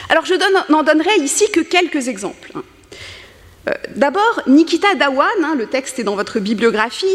Alors 0.09 0.25
je 0.25 0.35
n'en 0.71 0.83
donnerai 0.83 1.17
ici 1.21 1.51
que 1.51 1.61
quelques 1.61 2.09
exemples. 2.09 2.53
Hein. 2.55 2.63
Euh, 3.69 3.73
d'abord, 3.97 4.43
Nikita 4.47 4.95
Dawan, 4.95 5.29
hein, 5.45 5.55
le 5.57 5.67
texte 5.67 5.99
est 5.99 6.05
dans 6.05 6.17
votre 6.17 6.41
bibliographie, 6.41 7.07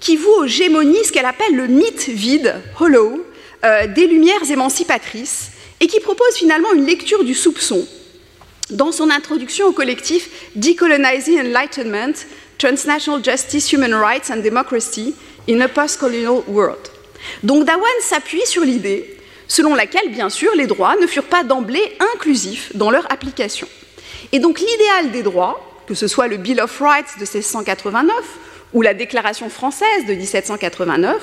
qui 0.00 0.16
voue 0.16 0.30
aux 0.30 0.46
gémonies 0.46 1.04
ce 1.04 1.12
qu'elle 1.12 1.26
appelle 1.26 1.54
le 1.54 1.66
mythe 1.66 2.08
vide, 2.08 2.54
hollow, 2.80 3.24
euh, 3.64 3.86
des 3.88 4.06
lumières 4.06 4.50
émancipatrices, 4.50 5.50
et 5.80 5.86
qui 5.86 6.00
propose 6.00 6.34
finalement 6.34 6.72
une 6.72 6.86
lecture 6.86 7.24
du 7.24 7.34
soupçon 7.34 7.86
dans 8.70 8.92
son 8.92 9.10
introduction 9.10 9.66
au 9.66 9.72
collectif 9.72 10.28
Decolonizing 10.54 11.40
Enlightenment, 11.40 12.14
Transnational 12.58 13.22
Justice, 13.22 13.72
Human 13.72 13.94
Rights 13.94 14.30
and 14.30 14.42
Democracy 14.42 15.14
in 15.48 15.60
a 15.60 15.68
Post-Colonial 15.68 16.42
World. 16.48 16.90
Donc 17.44 17.64
Dawan 17.64 17.84
s'appuie 18.00 18.44
sur 18.46 18.62
l'idée 18.62 19.16
selon 19.46 19.74
laquelle, 19.74 20.10
bien 20.10 20.28
sûr, 20.28 20.54
les 20.56 20.66
droits 20.66 20.96
ne 21.00 21.06
furent 21.06 21.24
pas 21.24 21.44
d'emblée 21.44 21.96
inclusifs 22.14 22.76
dans 22.76 22.90
leur 22.90 23.10
application. 23.10 23.66
Et 24.32 24.40
donc 24.40 24.60
l'idéal 24.60 25.10
des 25.12 25.22
droits, 25.22 25.64
que 25.86 25.94
ce 25.94 26.08
soit 26.08 26.26
le 26.26 26.36
Bill 26.36 26.60
of 26.60 26.78
Rights 26.80 27.14
de 27.18 27.20
1689 27.20 28.12
ou 28.74 28.82
la 28.82 28.92
Déclaration 28.92 29.48
française 29.48 30.04
de 30.06 30.14
1789, 30.14 31.16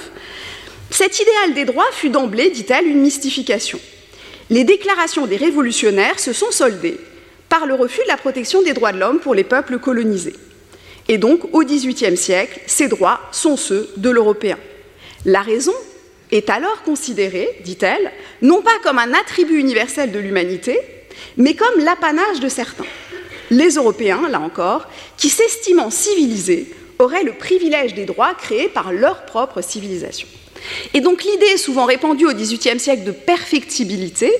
cet 0.89 1.19
idéal 1.19 1.53
des 1.53 1.65
droits 1.65 1.85
fut 1.91 2.09
d'emblée, 2.09 2.49
dit-elle, 2.49 2.87
une 2.87 3.01
mystification. 3.01 3.79
Les 4.49 4.63
déclarations 4.63 5.27
des 5.27 5.37
révolutionnaires 5.37 6.19
se 6.19 6.33
sont 6.33 6.51
soldées 6.51 6.99
par 7.49 7.65
le 7.65 7.73
refus 7.73 8.01
de 8.03 8.07
la 8.07 8.17
protection 8.17 8.61
des 8.61 8.73
droits 8.73 8.93
de 8.93 8.99
l'homme 8.99 9.19
pour 9.19 9.35
les 9.35 9.43
peuples 9.43 9.79
colonisés. 9.79 10.35
Et 11.07 11.17
donc, 11.17 11.53
au 11.53 11.63
XVIIIe 11.63 12.17
siècle, 12.17 12.59
ces 12.65 12.87
droits 12.87 13.21
sont 13.31 13.57
ceux 13.57 13.89
de 13.97 14.09
l'Européen. 14.09 14.57
La 15.25 15.41
raison 15.41 15.73
est 16.31 16.49
alors 16.49 16.81
considérée, 16.83 17.49
dit-elle, 17.63 18.11
non 18.41 18.61
pas 18.61 18.77
comme 18.83 18.97
un 18.97 19.13
attribut 19.13 19.59
universel 19.59 20.11
de 20.11 20.19
l'humanité, 20.19 20.79
mais 21.37 21.53
comme 21.53 21.83
l'apanage 21.83 22.39
de 22.39 22.49
certains. 22.49 22.85
Les 23.51 23.75
Européens, 23.75 24.27
là 24.29 24.39
encore, 24.39 24.87
qui 25.17 25.29
s'estimant 25.29 25.91
civilisés, 25.91 26.73
auraient 26.97 27.23
le 27.23 27.33
privilège 27.33 27.93
des 27.93 28.05
droits 28.05 28.33
créés 28.33 28.69
par 28.69 28.91
leur 28.91 29.25
propre 29.25 29.61
civilisation. 29.61 30.27
Et 30.93 31.01
donc 31.01 31.23
l'idée 31.23 31.57
souvent 31.57 31.85
répandue 31.85 32.25
au 32.25 32.33
XVIIIe 32.33 32.79
siècle 32.79 33.03
de 33.03 33.11
perfectibilité, 33.11 34.31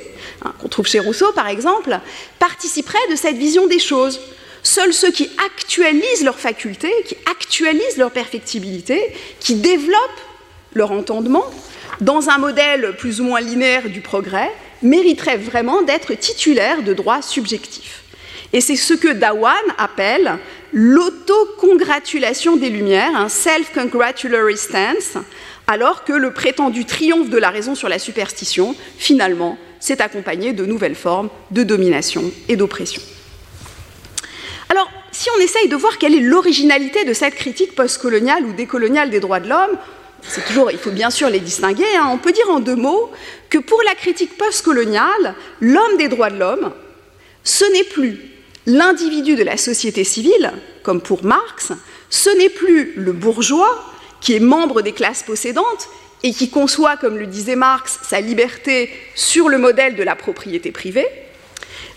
hein, 0.43 0.53
qu'on 0.59 0.69
trouve 0.69 0.87
chez 0.87 0.99
Rousseau 0.99 1.31
par 1.33 1.47
exemple, 1.47 1.99
participerait 2.39 2.97
de 3.11 3.15
cette 3.15 3.37
vision 3.37 3.67
des 3.67 3.79
choses. 3.79 4.19
Seuls 4.65 4.95
ceux 4.95 5.11
qui 5.11 5.29
actualisent 5.45 6.23
leurs 6.23 6.39
facultés, 6.39 6.91
qui 7.05 7.15
actualisent 7.29 7.97
leur 7.97 8.09
perfectibilité, 8.09 8.99
qui 9.39 9.53
développent 9.53 10.21
leur 10.73 10.91
entendement, 10.91 11.45
dans 12.01 12.29
un 12.29 12.39
modèle 12.39 12.95
plus 12.97 13.21
ou 13.21 13.25
moins 13.25 13.41
linéaire 13.41 13.87
du 13.89 14.01
progrès, 14.01 14.51
mériteraient 14.81 15.37
vraiment 15.37 15.83
d'être 15.83 16.15
titulaires 16.15 16.81
de 16.81 16.93
droits 16.93 17.21
subjectifs. 17.21 18.01
Et 18.53 18.59
c'est 18.59 18.75
ce 18.75 18.95
que 18.95 19.13
Dawan 19.13 19.53
appelle 19.77 20.39
l'autocongratulation 20.73 22.57
des 22.57 22.71
Lumières, 22.71 23.15
un 23.15 23.29
self-congratulatory 23.29 24.57
stance, 24.57 25.23
alors 25.67 26.05
que 26.05 26.13
le 26.13 26.33
prétendu 26.33 26.85
triomphe 26.85 27.29
de 27.29 27.37
la 27.37 27.51
raison 27.51 27.75
sur 27.75 27.87
la 27.87 27.99
superstition, 27.99 28.75
finalement, 28.97 29.59
s'est 29.79 30.01
accompagné 30.01 30.53
de 30.53 30.65
nouvelles 30.65 30.95
formes 30.95 31.29
de 31.51 31.61
domination 31.61 32.31
et 32.49 32.55
d'oppression. 32.55 33.03
Alors, 34.69 34.89
si 35.11 35.29
on 35.37 35.41
essaye 35.41 35.67
de 35.67 35.75
voir 35.75 35.97
quelle 35.97 36.15
est 36.15 36.19
l'originalité 36.19 37.05
de 37.05 37.13
cette 37.13 37.35
critique 37.35 37.75
postcoloniale 37.75 38.43
ou 38.45 38.53
décoloniale 38.53 39.09
des 39.09 39.19
droits 39.19 39.39
de 39.39 39.49
l'homme, 39.49 39.77
c'est 40.27 40.45
toujours, 40.45 40.71
il 40.71 40.77
faut 40.77 40.91
bien 40.91 41.09
sûr 41.09 41.29
les 41.29 41.39
distinguer, 41.39 41.85
hein. 41.95 42.09
on 42.11 42.17
peut 42.17 42.31
dire 42.31 42.49
en 42.49 42.59
deux 42.59 42.75
mots 42.75 43.11
que 43.49 43.59
pour 43.59 43.81
la 43.83 43.93
critique 43.93 44.37
postcoloniale, 44.37 45.35
l'homme 45.61 45.97
des 45.97 46.07
droits 46.07 46.29
de 46.31 46.39
l'homme, 46.39 46.71
ce 47.43 47.65
n'est 47.73 47.83
plus 47.83 48.19
l'individu 48.65 49.35
de 49.35 49.43
la 49.43 49.57
société 49.57 50.03
civile, 50.03 50.51
comme 50.83 51.01
pour 51.01 51.23
Marx, 51.23 51.71
ce 52.09 52.29
n'est 52.37 52.49
plus 52.49 52.93
le 52.95 53.11
bourgeois 53.11 53.85
qui 54.19 54.33
est 54.33 54.39
membre 54.39 54.81
des 54.81 54.93
classes 54.93 55.21
possédantes 55.21 55.87
et 56.23 56.33
qui 56.33 56.49
conçoit, 56.49 56.97
comme 56.97 57.17
le 57.17 57.27
disait 57.27 57.55
Marx, 57.55 57.99
sa 58.01 58.19
liberté 58.19 58.89
sur 59.13 59.47
le 59.47 59.59
modèle 59.59 59.95
de 59.95 60.01
la 60.01 60.15
propriété 60.15 60.71
privée. 60.71 61.07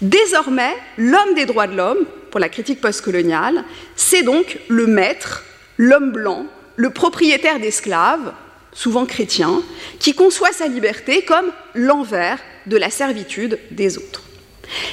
Désormais, 0.00 0.76
l'homme 0.96 1.34
des 1.34 1.46
droits 1.46 1.66
de 1.66 1.76
l'homme, 1.76 2.06
pour 2.30 2.40
la 2.40 2.48
critique 2.48 2.80
postcoloniale, 2.80 3.64
c'est 3.96 4.22
donc 4.22 4.58
le 4.68 4.86
maître, 4.86 5.44
l'homme 5.76 6.12
blanc, 6.12 6.46
le 6.76 6.90
propriétaire 6.90 7.58
d'esclaves, 7.58 8.32
souvent 8.72 9.06
chrétien, 9.06 9.62
qui 9.98 10.14
conçoit 10.14 10.52
sa 10.52 10.68
liberté 10.68 11.22
comme 11.22 11.50
l'envers 11.74 12.38
de 12.66 12.76
la 12.76 12.90
servitude 12.90 13.58
des 13.70 13.98
autres. 13.98 14.22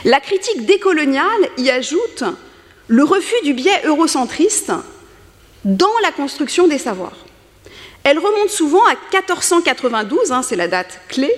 La 0.05 0.19
critique 0.19 0.65
décoloniale 0.65 1.49
y 1.57 1.69
ajoute 1.69 2.23
le 2.87 3.03
refus 3.03 3.43
du 3.43 3.53
biais 3.53 3.81
eurocentriste 3.85 4.71
dans 5.65 5.93
la 6.01 6.11
construction 6.11 6.67
des 6.67 6.77
savoirs. 6.77 7.17
Elle 8.03 8.19
remonte 8.19 8.49
souvent 8.49 8.83
à 8.85 8.91
1492, 8.91 10.31
hein, 10.31 10.41
c'est 10.41 10.55
la 10.55 10.67
date 10.67 11.01
clé, 11.09 11.31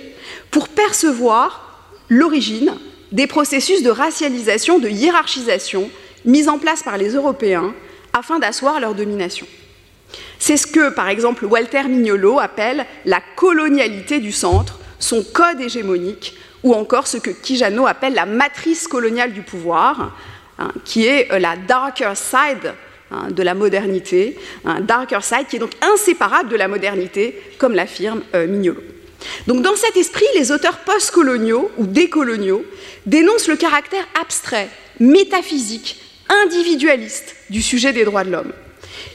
pour 0.50 0.68
percevoir 0.68 1.90
l'origine 2.08 2.74
des 3.12 3.26
processus 3.26 3.82
de 3.82 3.90
racialisation, 3.90 4.78
de 4.78 4.88
hiérarchisation 4.88 5.90
mis 6.24 6.48
en 6.48 6.58
place 6.58 6.82
par 6.82 6.98
les 6.98 7.10
Européens 7.10 7.74
afin 8.12 8.38
d'asseoir 8.38 8.80
leur 8.80 8.94
domination. 8.94 9.46
C'est 10.38 10.56
ce 10.56 10.66
que, 10.66 10.90
par 10.90 11.08
exemple, 11.08 11.44
Walter 11.44 11.84
Mignolo 11.84 12.38
appelle 12.38 12.86
la 13.04 13.20
colonialité 13.36 14.20
du 14.20 14.32
centre, 14.32 14.78
son 14.98 15.22
code 15.22 15.60
hégémonique, 15.60 16.36
ou 16.62 16.74
encore 16.74 17.06
ce 17.06 17.18
que 17.18 17.30
Kijano 17.30 17.86
appelle 17.86 18.14
la 18.14 18.26
matrice 18.26 18.88
coloniale 18.88 19.32
du 19.32 19.42
pouvoir, 19.42 20.16
hein, 20.58 20.72
qui 20.84 21.06
est 21.06 21.32
euh, 21.32 21.38
la 21.38 21.56
darker 21.56 22.12
side 22.14 22.74
hein, 23.10 23.28
de 23.30 23.42
la 23.42 23.54
modernité, 23.54 24.36
un 24.64 24.80
darker 24.80 25.22
side 25.22 25.46
qui 25.48 25.56
est 25.56 25.60
donc 25.60 25.74
inséparable 25.82 26.48
de 26.48 26.56
la 26.56 26.68
modernité, 26.68 27.40
comme 27.58 27.74
l'affirme 27.74 28.22
euh, 28.34 28.46
Mignolo. 28.46 28.80
Donc 29.46 29.62
dans 29.62 29.76
cet 29.76 29.96
esprit, 29.96 30.26
les 30.34 30.52
auteurs 30.52 30.78
postcoloniaux 30.78 31.70
ou 31.78 31.86
décoloniaux 31.86 32.64
dénoncent 33.06 33.48
le 33.48 33.56
caractère 33.56 34.06
abstrait, 34.20 34.68
métaphysique, 35.00 36.00
individualiste 36.44 37.34
du 37.50 37.62
sujet 37.62 37.92
des 37.92 38.04
droits 38.04 38.24
de 38.24 38.30
l'homme 38.30 38.52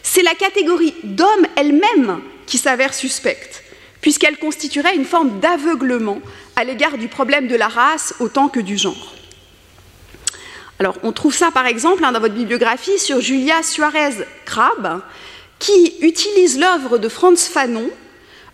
c'est 0.02 0.22
la 0.22 0.36
catégorie 0.36 0.94
d'homme 1.04 1.48
elle-même 1.56 2.22
qui 2.46 2.58
s'avère 2.58 2.94
suspecte, 2.94 3.64
puisqu'elle 4.02 4.38
constituerait 4.38 4.96
une 4.96 5.06
forme 5.06 5.40
d'aveuglement 5.40 6.20
à 6.56 6.64
l'égard 6.64 6.98
du 6.98 7.08
problème 7.08 7.48
de 7.48 7.56
la 7.56 7.68
race 7.68 8.14
autant 8.20 8.50
que 8.50 8.60
du 8.60 8.78
genre. 8.78 9.16
Alors, 10.80 10.98
on 11.04 11.12
trouve 11.14 11.34
ça 11.34 11.52
par 11.52 11.66
exemple 11.66 12.04
hein, 12.04 12.12
dans 12.12 12.20
votre 12.20 12.34
bibliographie 12.34 13.00
sur 13.00 13.22
Julia 13.22 13.64
Suarez 13.64 14.26
Crabbe, 14.46 15.02
qui 15.60 15.96
utilise 16.02 16.60
l'œuvre 16.60 16.98
de 16.98 17.08
Franz 17.08 17.50
Fanon 17.50 17.90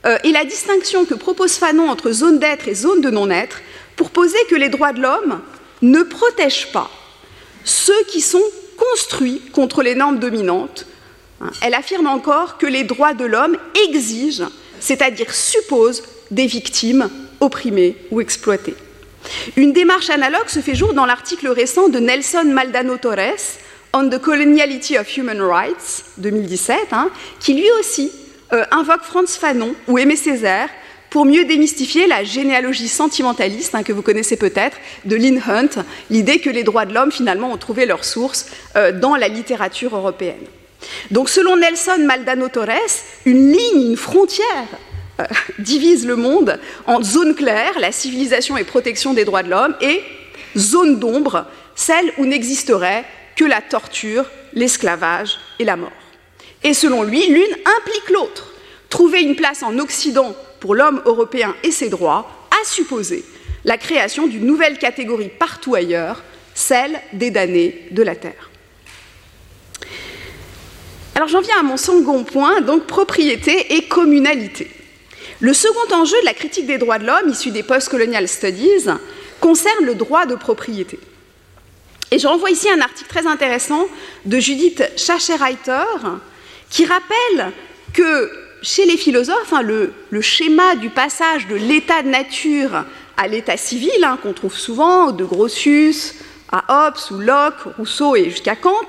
euh, 0.05 0.17
et 0.23 0.31
la 0.31 0.45
distinction 0.45 1.05
que 1.05 1.13
propose 1.13 1.53
Fanon 1.53 1.89
entre 1.89 2.11
zone 2.11 2.39
d'être 2.39 2.67
et 2.67 2.75
zone 2.75 3.01
de 3.01 3.09
non-être 3.09 3.61
pour 3.95 4.11
poser 4.11 4.37
que 4.49 4.55
les 4.55 4.69
droits 4.69 4.93
de 4.93 5.01
l'homme 5.01 5.41
ne 5.81 6.03
protègent 6.03 6.71
pas 6.71 6.89
ceux 7.63 8.03
qui 8.07 8.21
sont 8.21 8.43
construits 8.77 9.41
contre 9.53 9.83
les 9.83 9.95
normes 9.95 10.19
dominantes, 10.19 10.85
elle 11.61 11.73
affirme 11.73 12.07
encore 12.07 12.57
que 12.57 12.65
les 12.65 12.83
droits 12.83 13.13
de 13.13 13.25
l'homme 13.25 13.57
exigent, 13.87 14.49
c'est-à-dire 14.79 15.33
supposent, 15.33 16.03
des 16.31 16.47
victimes 16.47 17.09
opprimées 17.39 17.95
ou 18.11 18.21
exploitées. 18.21 18.75
Une 19.55 19.73
démarche 19.73 20.09
analogue 20.09 20.47
se 20.47 20.59
fait 20.59 20.75
jour 20.75 20.93
dans 20.93 21.05
l'article 21.05 21.47
récent 21.49 21.89
de 21.89 21.99
Nelson 21.99 22.45
Maldano 22.45 22.97
Torres, 22.97 23.57
On 23.93 24.07
the 24.09 24.19
Coloniality 24.19 24.97
of 24.97 25.17
Human 25.17 25.41
Rights, 25.41 26.05
2017, 26.17 26.77
hein, 26.91 27.09
qui 27.39 27.55
lui 27.55 27.69
aussi 27.79 28.11
euh, 28.53 28.63
invoque 28.71 29.03
Franz 29.03 29.37
Fanon 29.37 29.75
ou 29.87 29.97
Aimé 29.97 30.15
Césaire 30.15 30.69
pour 31.09 31.25
mieux 31.25 31.45
démystifier 31.45 32.07
la 32.07 32.23
généalogie 32.23 32.87
sentimentaliste 32.87 33.75
hein, 33.75 33.83
que 33.83 33.93
vous 33.93 34.01
connaissez 34.01 34.37
peut-être 34.37 34.77
de 35.05 35.15
Lynn 35.15 35.41
Hunt, 35.47 35.83
l'idée 36.09 36.39
que 36.39 36.49
les 36.49 36.63
droits 36.63 36.85
de 36.85 36.93
l'homme 36.93 37.11
finalement 37.11 37.51
ont 37.51 37.57
trouvé 37.57 37.85
leur 37.85 38.05
source 38.05 38.47
euh, 38.75 38.91
dans 38.91 39.15
la 39.15 39.27
littérature 39.27 39.95
européenne. 39.95 40.45
Donc 41.11 41.29
selon 41.29 41.57
Nelson 41.57 41.99
Maldano 41.99 42.47
Torres, 42.47 43.03
une 43.25 43.51
ligne, 43.51 43.91
une 43.91 43.97
frontière 43.97 44.67
euh, 45.19 45.23
divise 45.59 46.05
le 46.05 46.15
monde 46.15 46.59
en 46.85 47.01
zone 47.01 47.35
claire, 47.35 47.79
la 47.79 47.91
civilisation 47.91 48.57
et 48.57 48.63
protection 48.63 49.13
des 49.13 49.25
droits 49.25 49.43
de 49.43 49.49
l'homme, 49.49 49.75
et 49.81 50.01
zone 50.57 50.99
d'ombre, 50.99 51.45
celle 51.75 52.11
où 52.17 52.25
n'existerait 52.25 53.05
que 53.35 53.45
la 53.45 53.61
torture, 53.61 54.25
l'esclavage 54.53 55.37
et 55.59 55.65
la 55.65 55.75
mort. 55.75 55.91
Et 56.63 56.73
selon 56.73 57.03
lui, 57.03 57.25
l'une 57.27 57.55
implique 57.77 58.09
l'autre. 58.09 58.53
Trouver 58.89 59.21
une 59.21 59.35
place 59.35 59.63
en 59.63 59.77
Occident 59.79 60.35
pour 60.59 60.75
l'homme 60.75 61.01
européen 61.05 61.55
et 61.63 61.71
ses 61.71 61.89
droits 61.89 62.47
a 62.51 62.65
supposé 62.65 63.23
la 63.65 63.77
création 63.77 64.27
d'une 64.27 64.45
nouvelle 64.45 64.77
catégorie 64.77 65.29
partout 65.29 65.75
ailleurs, 65.75 66.23
celle 66.53 66.99
des 67.13 67.31
damnés 67.31 67.87
de 67.91 68.03
la 68.03 68.15
Terre. 68.15 68.49
Alors 71.15 71.27
j'en 71.27 71.41
viens 71.41 71.59
à 71.59 71.63
mon 71.63 71.77
second 71.77 72.23
point, 72.23 72.61
donc 72.61 72.87
propriété 72.87 73.75
et 73.75 73.87
communalité. 73.87 74.71
Le 75.41 75.53
second 75.53 75.93
enjeu 75.93 76.19
de 76.21 76.25
la 76.25 76.33
critique 76.33 76.65
des 76.65 76.77
droits 76.77 76.99
de 76.99 77.05
l'homme, 77.05 77.29
issu 77.29 77.51
des 77.51 77.63
post-colonial 77.63 78.27
studies, 78.27 78.87
concerne 79.39 79.85
le 79.85 79.95
droit 79.95 80.25
de 80.25 80.35
propriété. 80.35 80.99
Et 82.11 82.19
je 82.19 82.27
renvoie 82.27 82.49
ici 82.49 82.69
un 82.69 82.81
article 82.81 83.09
très 83.09 83.27
intéressant 83.27 83.85
de 84.25 84.39
Judith 84.39 84.83
Schacherreiter 84.97 85.83
qui 86.69 86.85
rappelle 86.85 87.51
que 87.93 88.31
chez 88.61 88.85
les 88.85 88.97
philosophes, 88.97 89.53
le, 89.61 90.21
schéma 90.21 90.75
du 90.75 90.89
passage 90.89 91.47
de 91.47 91.55
l'état 91.55 92.01
de 92.01 92.09
nature 92.09 92.85
à 93.17 93.27
l'état 93.27 93.57
civil, 93.57 94.03
hein, 94.03 94.17
qu'on 94.21 94.33
trouve 94.33 94.55
souvent 94.55 95.11
de 95.11 95.23
Grotius 95.23 96.15
à 96.51 96.87
Hobbes 96.87 96.97
ou 97.11 97.15
Locke, 97.15 97.75
Rousseau 97.77 98.15
et 98.15 98.29
jusqu'à 98.29 98.55
Kant, 98.55 98.87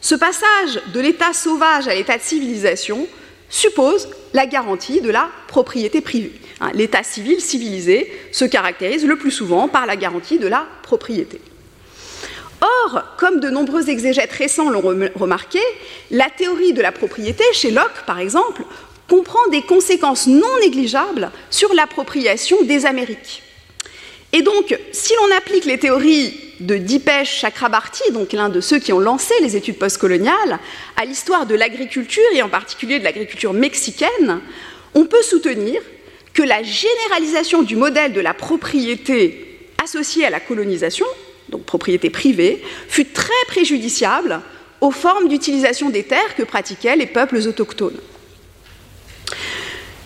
ce 0.00 0.14
passage 0.14 0.80
de 0.94 1.00
l'état 1.00 1.32
sauvage 1.32 1.88
à 1.88 1.94
l'état 1.94 2.16
de 2.16 2.22
civilisation 2.22 3.06
suppose 3.48 4.08
la 4.32 4.46
garantie 4.46 5.00
de 5.00 5.10
la 5.10 5.28
propriété 5.48 6.00
privée. 6.00 6.32
Hein, 6.60 6.70
l'état 6.72 7.02
civil 7.02 7.40
civilisé 7.40 8.10
se 8.32 8.44
caractérise 8.44 9.04
le 9.04 9.16
plus 9.16 9.30
souvent 9.30 9.68
par 9.68 9.86
la 9.86 9.96
garantie 9.96 10.38
de 10.38 10.46
la 10.46 10.66
propriété. 10.82 11.40
Or, 12.60 13.02
comme 13.16 13.40
de 13.40 13.48
nombreux 13.48 13.88
exégètes 13.88 14.32
récents 14.32 14.70
l'ont 14.70 14.82
remarqué, 15.14 15.60
la 16.10 16.28
théorie 16.28 16.72
de 16.72 16.82
la 16.82 16.92
propriété, 16.92 17.44
chez 17.52 17.70
Locke 17.70 18.04
par 18.06 18.18
exemple, 18.18 18.62
comprend 19.08 19.46
des 19.50 19.62
conséquences 19.62 20.26
non 20.26 20.58
négligeables 20.60 21.30
sur 21.50 21.72
l'appropriation 21.74 22.62
des 22.62 22.86
Amériques. 22.86 23.42
Et 24.32 24.42
donc, 24.42 24.78
si 24.92 25.12
l'on 25.14 25.36
applique 25.36 25.64
les 25.64 25.78
théories 25.78 26.32
de 26.60 26.76
Dipesh 26.76 27.40
Chakrabarty, 27.40 28.12
donc 28.12 28.32
l'un 28.32 28.48
de 28.48 28.60
ceux 28.60 28.78
qui 28.78 28.92
ont 28.92 29.00
lancé 29.00 29.34
les 29.40 29.56
études 29.56 29.78
postcoloniales, 29.78 30.60
à 30.96 31.04
l'histoire 31.04 31.46
de 31.46 31.54
l'agriculture 31.54 32.22
et 32.34 32.42
en 32.42 32.48
particulier 32.48 32.98
de 32.98 33.04
l'agriculture 33.04 33.52
mexicaine, 33.52 34.40
on 34.94 35.06
peut 35.06 35.22
soutenir 35.22 35.80
que 36.32 36.42
la 36.42 36.62
généralisation 36.62 37.62
du 37.62 37.74
modèle 37.74 38.12
de 38.12 38.20
la 38.20 38.34
propriété 38.34 39.68
associée 39.82 40.24
à 40.24 40.30
la 40.30 40.38
colonisation, 40.38 41.06
donc 41.50 41.64
propriété 41.64 42.10
privée, 42.10 42.62
fut 42.88 43.06
très 43.06 43.32
préjudiciable 43.48 44.40
aux 44.80 44.90
formes 44.90 45.28
d'utilisation 45.28 45.90
des 45.90 46.04
terres 46.04 46.34
que 46.36 46.42
pratiquaient 46.42 46.96
les 46.96 47.06
peuples 47.06 47.36
autochtones. 47.46 47.98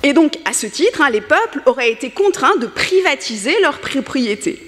Et 0.02 0.12
donc, 0.12 0.38
à 0.44 0.52
ce 0.52 0.66
titre, 0.66 1.00
hein, 1.00 1.10
les 1.10 1.20
peuples 1.22 1.62
auraient 1.66 1.90
été 1.90 2.10
contraints 2.10 2.56
de 2.56 2.66
privatiser 2.66 3.58
leur 3.62 3.78
propriété. 3.78 4.60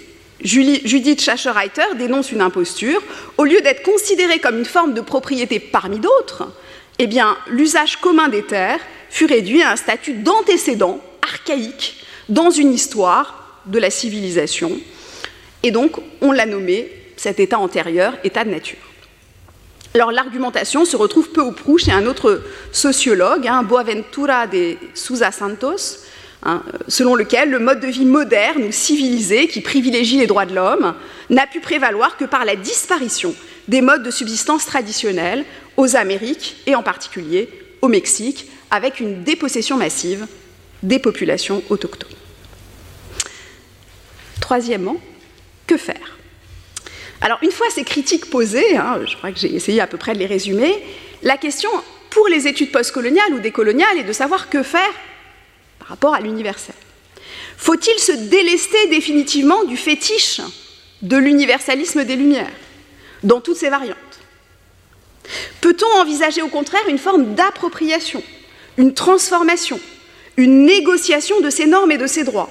Judith 0.43 1.21
Schachreiter 1.21 1.95
dénonce 1.99 2.33
une 2.33 2.41
imposture. 2.41 3.03
Au 3.37 3.45
lieu 3.45 3.61
d'être 3.61 3.83
considérée 3.83 4.39
comme 4.39 4.59
une 4.59 4.65
forme 4.65 4.95
de 4.95 5.01
propriété 5.01 5.59
parmi 5.59 5.99
d'autres, 5.99 6.45
eh 6.99 7.09
l'usage 7.49 7.97
commun 7.97 8.29
des 8.29 8.43
terres 8.43 8.81
fut 9.11 9.27
réduit 9.27 9.63
à 9.63 9.73
un 9.73 9.77
statut 9.77 10.15
d'antécédent 10.15 11.01
archaïque 11.23 11.97
dans 12.29 12.51
une 12.51 12.73
histoire 12.73 13.63
de 13.67 13.79
la 13.79 13.91
civilisation. 13.91 14.73
Et 15.67 15.73
donc, 15.73 15.97
on 16.21 16.31
l'a 16.31 16.47
nommé, 16.47 16.89
cet 17.17 17.41
état 17.41 17.59
antérieur, 17.59 18.17
état 18.23 18.45
de 18.45 18.51
nature. 18.51 18.79
Alors 19.95 20.13
l'argumentation 20.13 20.85
se 20.85 20.97
retrouve 20.97 21.31
peu 21.31 21.41
ou 21.41 21.51
prou 21.51 21.77
chez 21.77 21.91
un 21.91 22.07
autre 22.07 22.41
sociologue, 22.71 23.49
hein, 23.49 23.65
Boaventura 23.65 24.47
de 24.47 24.77
Souza 24.95 25.33
Santos, 25.33 26.05
hein, 26.45 26.63
selon 26.87 27.17
lequel 27.17 27.51
le 27.51 27.59
mode 27.59 27.81
de 27.81 27.89
vie 27.89 28.05
moderne 28.05 28.63
ou 28.63 28.71
civilisé 28.71 29.49
qui 29.49 29.61
privilégie 29.61 30.19
les 30.19 30.29
droits 30.29 30.47
de 30.47 30.55
l'homme 30.55 30.95
n'a 31.31 31.49
pu 31.49 31.59
prévaloir 31.59 32.17
que 32.17 32.27
par 32.27 32.45
la 32.45 32.55
disparition 32.55 33.35
des 33.67 33.81
modes 33.81 34.05
de 34.05 34.13
subsistance 34.13 34.67
traditionnels 34.67 35.45
aux 35.77 35.97
Amériques 35.97 36.59
et 36.67 36.77
en 36.77 36.85
particulier 36.85 37.49
au 37.83 37.89
Mexique, 37.89 38.49
avec 38.71 39.01
une 39.01 39.25
dépossession 39.25 39.77
massive 39.77 40.29
des 40.85 41.01
populations 41.01 41.65
autochtones. 41.71 42.15
Troisièmement, 44.41 45.01
que 45.67 45.77
faire? 45.77 46.19
Alors, 47.21 47.39
une 47.43 47.51
fois 47.51 47.67
ces 47.71 47.85
critiques 47.85 48.31
posées, 48.31 48.77
hein, 48.77 49.01
je 49.07 49.17
crois 49.17 49.33
que 49.33 49.39
j'ai 49.39 49.55
essayé 49.55 49.81
à 49.81 49.87
peu 49.87 49.97
près 49.97 50.15
de 50.15 50.19
les 50.19 50.27
résumer, 50.27 50.83
la 51.23 51.37
question 51.37 51.71
pour 52.11 52.29
les 52.29 52.47
études 52.47 52.73
postcoloniales 52.73 53.35
ou 53.35 53.41
décoloniales 53.41 53.99
est 53.99 54.05
de 54.05 54.13
savoir 54.13 54.49
que 54.49 54.63
faire 54.63 54.93
par 55.79 55.89
rapport 55.89 56.15
à 56.15 56.21
l'universel. 56.21 56.75
Faut-il 57.57 57.99
se 57.99 58.13
délester 58.13 58.87
définitivement 58.89 59.65
du 59.65 59.77
fétiche 59.77 60.41
de 61.03 61.17
l'universalisme 61.17 62.05
des 62.05 62.17
Lumières, 62.17 62.53
dans 63.23 63.41
toutes 63.41 63.57
ses 63.57 63.71
variantes? 63.71 63.97
Peut-on 65.61 66.01
envisager 66.01 66.43
au 66.43 66.49
contraire 66.49 66.89
une 66.89 66.99
forme 66.99 67.35
d'appropriation, 67.35 68.23
une 68.77 68.95
transformation, 68.95 69.81
une 70.37 70.65
négociation 70.65 71.41
de 71.41 71.51
ces 71.51 71.67
normes 71.67 71.93
et 71.93 71.99
de 71.99 72.07
ces 72.07 72.25
droits? 72.25 72.51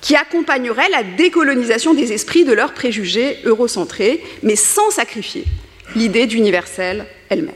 Qui 0.00 0.16
accompagnerait 0.16 0.88
la 0.90 1.02
décolonisation 1.02 1.94
des 1.94 2.12
esprits 2.12 2.44
de 2.44 2.52
leurs 2.52 2.74
préjugés 2.74 3.38
eurocentrés, 3.44 4.22
mais 4.42 4.56
sans 4.56 4.90
sacrifier 4.90 5.44
l'idée 5.96 6.26
d'universel 6.26 7.06
elle-même. 7.28 7.54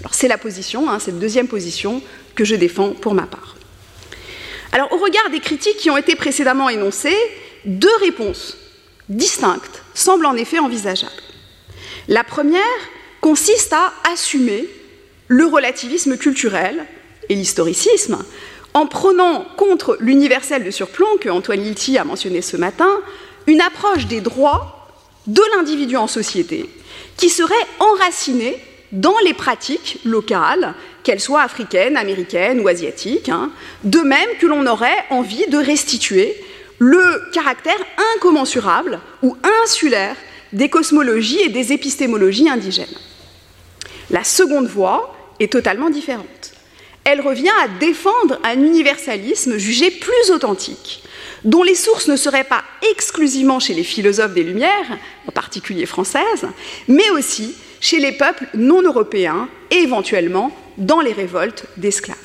Alors 0.00 0.14
c'est 0.14 0.28
la 0.28 0.38
position, 0.38 0.90
hein, 0.90 0.98
cette 0.98 1.18
deuxième 1.18 1.48
position 1.48 2.02
que 2.34 2.44
je 2.44 2.54
défends 2.54 2.90
pour 2.90 3.14
ma 3.14 3.26
part. 3.26 3.56
Alors 4.72 4.92
au 4.92 4.98
regard 4.98 5.30
des 5.30 5.40
critiques 5.40 5.76
qui 5.78 5.90
ont 5.90 5.96
été 5.96 6.14
précédemment 6.14 6.68
énoncées, 6.68 7.16
deux 7.64 7.96
réponses 8.00 8.56
distinctes 9.08 9.82
semblent 9.94 10.26
en 10.26 10.36
effet 10.36 10.58
envisageables. 10.58 11.12
La 12.08 12.24
première 12.24 12.60
consiste 13.20 13.72
à 13.72 13.92
assumer 14.12 14.68
le 15.28 15.46
relativisme 15.46 16.18
culturel 16.18 16.84
et 17.28 17.34
l'historicisme 17.34 18.18
en 18.74 18.86
prenant 18.86 19.46
contre 19.56 19.96
l'universel 20.00 20.64
de 20.64 20.70
surplomb 20.70 21.16
que 21.20 21.28
Antoine 21.28 21.62
Lilti 21.62 21.96
a 21.96 22.04
mentionné 22.04 22.42
ce 22.42 22.56
matin, 22.56 22.90
une 23.46 23.60
approche 23.60 24.06
des 24.06 24.20
droits 24.20 24.88
de 25.28 25.42
l'individu 25.54 25.96
en 25.96 26.08
société 26.08 26.68
qui 27.16 27.30
serait 27.30 27.54
enracinée 27.78 28.58
dans 28.92 29.18
les 29.24 29.32
pratiques 29.32 29.98
locales, 30.04 30.74
qu'elles 31.02 31.20
soient 31.20 31.42
africaines, 31.42 31.96
américaines 31.96 32.60
ou 32.60 32.68
asiatiques, 32.68 33.28
hein, 33.28 33.50
de 33.84 34.00
même 34.00 34.28
que 34.40 34.46
l'on 34.46 34.66
aurait 34.66 35.04
envie 35.10 35.46
de 35.48 35.58
restituer 35.58 36.34
le 36.78 37.30
caractère 37.32 37.78
incommensurable 38.16 39.00
ou 39.22 39.36
insulaire 39.62 40.16
des 40.52 40.68
cosmologies 40.68 41.40
et 41.40 41.48
des 41.48 41.72
épistémologies 41.72 42.48
indigènes. 42.48 42.86
La 44.10 44.24
seconde 44.24 44.66
voie 44.66 45.16
est 45.40 45.52
totalement 45.52 45.90
différente 45.90 46.53
elle 47.04 47.20
revient 47.20 47.52
à 47.62 47.68
défendre 47.68 48.38
un 48.44 48.60
universalisme 48.62 49.58
jugé 49.58 49.90
plus 49.90 50.30
authentique, 50.30 51.02
dont 51.44 51.62
les 51.62 51.74
sources 51.74 52.08
ne 52.08 52.16
seraient 52.16 52.44
pas 52.44 52.64
exclusivement 52.90 53.60
chez 53.60 53.74
les 53.74 53.84
philosophes 53.84 54.34
des 54.34 54.42
Lumières, 54.42 54.98
en 55.28 55.32
particulier 55.32 55.86
françaises, 55.86 56.46
mais 56.88 57.08
aussi 57.10 57.54
chez 57.80 57.98
les 57.98 58.12
peuples 58.12 58.46
non 58.54 58.82
européens 58.82 59.48
et 59.70 59.76
éventuellement 59.76 60.56
dans 60.78 61.00
les 61.00 61.12
révoltes 61.12 61.66
d'esclaves. 61.76 62.16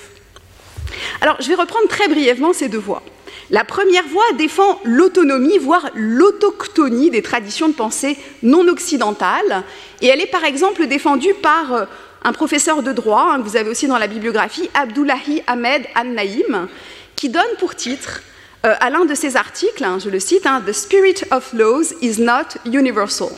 Alors, 1.22 1.36
je 1.42 1.50
vais 1.50 1.56
reprendre 1.56 1.88
très 1.88 2.08
brièvement 2.08 2.54
ces 2.54 2.70
deux 2.70 2.80
voies. 2.80 3.04
La 3.52 3.64
première 3.64 4.08
voie 4.08 4.32
défend 4.38 4.80
l'autonomie, 4.84 5.58
voire 5.58 5.90
l'autochtonie 5.96 7.10
des 7.10 7.22
traditions 7.22 7.68
de 7.68 7.74
pensée 7.74 8.18
non 8.44 8.68
occidentales, 8.68 9.64
et 10.02 10.08
elle 10.08 10.22
est 10.22 10.28
par 10.28 10.46
exemple 10.46 10.86
défendue 10.88 11.34
par 11.34 11.74
euh, 11.74 11.86
un 12.24 12.34
professeur 12.34 12.84
de 12.84 12.92
droit, 12.92 13.32
hein, 13.32 13.38
que 13.42 13.48
vous 13.48 13.56
avez 13.56 13.70
aussi 13.70 13.88
dans 13.88 13.98
la 13.98 14.08
bibliographie, 14.08 14.70
Abdullahi 14.74 15.44
Ahmed 15.48 15.84
An-Naïm, 15.96 16.68
qui 17.16 17.30
donne 17.30 17.56
pour 17.60 17.76
titre 17.76 18.22
euh, 18.66 18.76
à 18.80 18.90
l'un 18.90 19.06
de 19.06 19.16
ses 19.16 19.38
articles, 19.38 19.84
hein, 19.84 20.00
je 20.04 20.10
le 20.10 20.20
cite, 20.20 20.46
hein, 20.46 20.62
The 20.66 20.74
Spirit 20.74 21.24
of 21.32 21.54
Laws 21.54 21.94
is 22.02 22.22
not 22.22 22.60
universal. 22.66 23.30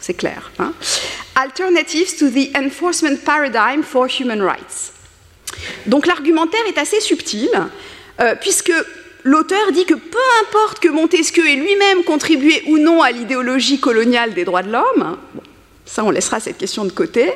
C'est 0.00 0.14
clair. 0.14 0.52
Alternatives 1.34 2.16
to 2.18 2.30
the 2.30 2.56
Enforcement 2.56 3.16
Paradigm 3.24 3.82
for 3.82 4.06
Human 4.06 4.40
Rights. 4.40 4.92
Donc 5.86 6.06
l'argumentaire 6.06 6.60
est 6.68 6.78
assez 6.78 7.00
subtil, 7.00 7.50
euh, 8.20 8.34
puisque 8.40 8.72
l'auteur 9.24 9.72
dit 9.72 9.84
que 9.84 9.94
peu 9.94 10.18
importe 10.42 10.78
que 10.78 10.88
Montesquieu 10.88 11.48
ait 11.48 11.56
lui-même 11.56 12.04
contribué 12.04 12.62
ou 12.68 12.78
non 12.78 13.02
à 13.02 13.10
l'idéologie 13.10 13.80
coloniale 13.80 14.34
des 14.34 14.44
droits 14.44 14.62
de 14.62 14.70
l'homme, 14.70 15.16
ça, 15.88 16.04
on 16.04 16.10
laissera 16.10 16.38
cette 16.38 16.58
question 16.58 16.84
de 16.84 16.92
côté. 16.92 17.32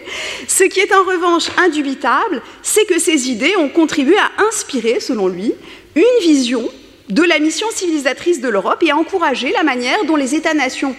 Ce 0.47 0.65
qui 0.65 0.81
est 0.81 0.95
en 0.95 1.05
revanche 1.05 1.49
indubitable, 1.57 2.43
c'est 2.63 2.85
que 2.85 2.99
ces 2.99 3.31
idées 3.31 3.57
ont 3.57 3.71
contribué 3.71 4.17
à 4.19 4.31
inspirer, 4.47 5.01
selon 5.01 5.27
lui, 5.27 5.55
une 5.95 6.23
vision 6.23 6.69
de 7.09 7.23
la 7.23 7.39
mission 7.39 7.67
civilisatrice 7.71 8.43
de 8.43 8.49
l'Europe 8.49 8.83
et 8.83 8.91
à 8.91 8.97
encourager 8.97 9.53
la 9.53 9.63
manière 9.63 10.05
dont 10.05 10.17
les 10.17 10.35
États-nations 10.35 10.95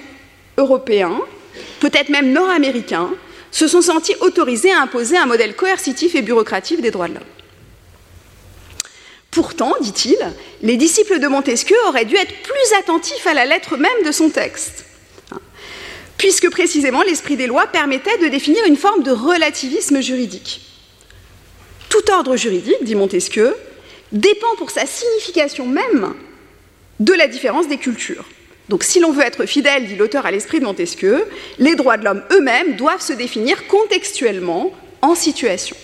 européens, 0.57 1.21
peut-être 1.79 2.09
même 2.09 2.33
nord-américains, 2.33 3.11
se 3.51 3.67
sont 3.67 3.83
sentis 3.83 4.15
autorisés 4.21 4.71
à 4.71 4.81
imposer 4.81 5.17
un 5.17 5.27
modèle 5.27 5.55
coercitif 5.55 6.15
et 6.15 6.23
bureaucratique 6.23 6.81
des 6.81 6.89
droits 6.89 7.07
de 7.07 7.13
l'homme. 7.13 7.23
Pourtant, 9.29 9.73
dit-il, 9.79 10.17
les 10.63 10.77
disciples 10.77 11.19
de 11.19 11.27
Montesquieu 11.27 11.77
auraient 11.87 12.05
dû 12.05 12.15
être 12.15 12.33
plus 12.41 12.77
attentifs 12.79 13.27
à 13.27 13.35
la 13.35 13.45
lettre 13.45 13.77
même 13.77 14.03
de 14.03 14.11
son 14.11 14.29
texte 14.29 14.85
puisque 16.23 16.49
précisément 16.49 17.01
l'esprit 17.01 17.36
des 17.36 17.47
lois 17.47 17.67
permettait 17.67 18.17
de 18.19 18.29
définir 18.29 18.63
une 18.65 18.77
forme 18.77 19.03
de 19.03 19.12
relativisme 19.12 19.99
juridique. 19.99 20.62
Tout 21.89 22.09
ordre 22.13 22.38
juridique, 22.38 22.81
dit 22.83 22.95
Montesquieu, 22.95 23.53
dépend 24.13 24.55
pour 24.57 24.71
sa 24.71 24.86
signification 24.86 25.65
même 25.65 26.13
de 27.01 27.12
la 27.12 27.27
différence 27.27 27.67
des 27.67 27.75
cultures. 27.75 28.23
Donc 28.69 28.86
si 28.86 29.01
l'on 29.01 29.12
veut 29.12 29.25
être 29.25 29.45
fidèle, 29.45 29.86
dit 29.86 29.97
l'auteur, 29.97 30.25
à 30.25 30.31
l'esprit 30.31 30.62
de 30.62 30.63
Montesquieu, 30.63 31.25
les 31.59 31.75
droits 31.75 31.97
de 31.97 32.05
l'homme 32.05 32.23
eux-mêmes 32.31 32.77
doivent 32.77 33.01
se 33.01 33.12
définir 33.12 33.67
contextuellement 33.67 34.71
en 35.01 35.15
situation. 35.15 35.75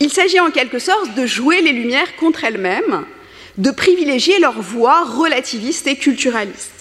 Il 0.00 0.10
s'agit 0.10 0.40
en 0.40 0.50
quelque 0.50 0.80
sorte 0.80 1.14
de 1.14 1.24
jouer 1.24 1.60
les 1.60 1.70
Lumières 1.70 2.16
contre 2.16 2.42
elles-mêmes, 2.42 3.04
de 3.58 3.70
privilégier 3.70 4.40
leur 4.40 4.60
voix 4.60 5.04
relativiste 5.04 5.86
et 5.86 5.94
culturaliste, 5.94 6.75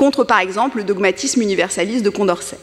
contre 0.00 0.24
par 0.24 0.40
exemple 0.40 0.78
le 0.78 0.84
dogmatisme 0.84 1.42
universaliste 1.42 2.02
de 2.02 2.08
Condorcet. 2.08 2.56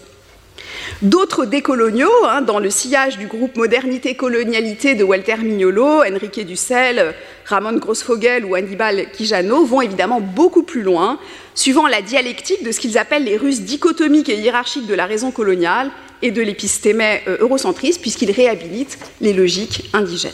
D'autres 1.03 1.45
décoloniaux, 1.45 2.09
hein, 2.25 2.41
dans 2.41 2.57
le 2.57 2.71
sillage 2.71 3.19
du 3.19 3.27
groupe 3.27 3.55
Modernité-Colonialité 3.55 4.95
de 4.95 5.03
Walter 5.03 5.37
Mignolo, 5.43 6.01
Enrique 6.01 6.43
Dussel, 6.43 7.13
Ramon 7.45 7.77
Grossfogel 7.77 8.43
ou 8.43 8.55
Hannibal 8.55 9.11
Quijano, 9.11 9.65
vont 9.65 9.81
évidemment 9.81 10.19
beaucoup 10.19 10.63
plus 10.63 10.81
loin, 10.81 11.19
suivant 11.53 11.85
la 11.85 12.01
dialectique 12.01 12.63
de 12.63 12.71
ce 12.71 12.79
qu'ils 12.79 12.97
appellent 12.97 13.25
les 13.25 13.37
Russes 13.37 13.61
dichotomiques 13.61 14.29
et 14.29 14.37
hiérarchiques 14.37 14.87
de 14.87 14.95
la 14.95 15.05
raison 15.05 15.29
coloniale 15.29 15.91
et 16.23 16.31
de 16.31 16.41
l'épistémé 16.41 17.21
euh, 17.27 17.37
eurocentriste, 17.41 18.01
puisqu'ils 18.01 18.31
réhabilitent 18.31 18.97
les 19.21 19.33
logiques 19.33 19.91
indigènes. 19.93 20.31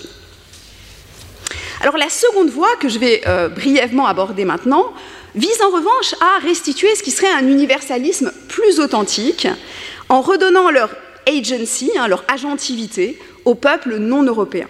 Alors 1.81 1.97
la 1.97 2.07
seconde 2.07 2.49
voie 2.49 2.73
que 2.79 2.87
je 2.87 2.97
vais 2.97 3.23
euh, 3.27 3.49
brièvement 3.49 4.07
aborder 4.07 4.45
maintenant 4.45 4.93
vise 5.35 5.61
en 5.61 5.69
revanche 5.69 6.15
à 6.21 6.39
restituer 6.39 6.95
ce 6.95 7.03
qui 7.03 7.11
serait 7.11 7.31
un 7.31 7.47
universalisme 7.47 8.31
plus 8.47 8.79
authentique, 8.79 9.47
en 10.09 10.21
redonnant 10.21 10.69
leur 10.69 10.89
agency, 11.27 11.91
hein, 11.97 12.07
leur 12.07 12.23
agentivité, 12.27 13.17
aux 13.45 13.55
peuples 13.55 13.97
non 13.97 14.23
européens. 14.23 14.67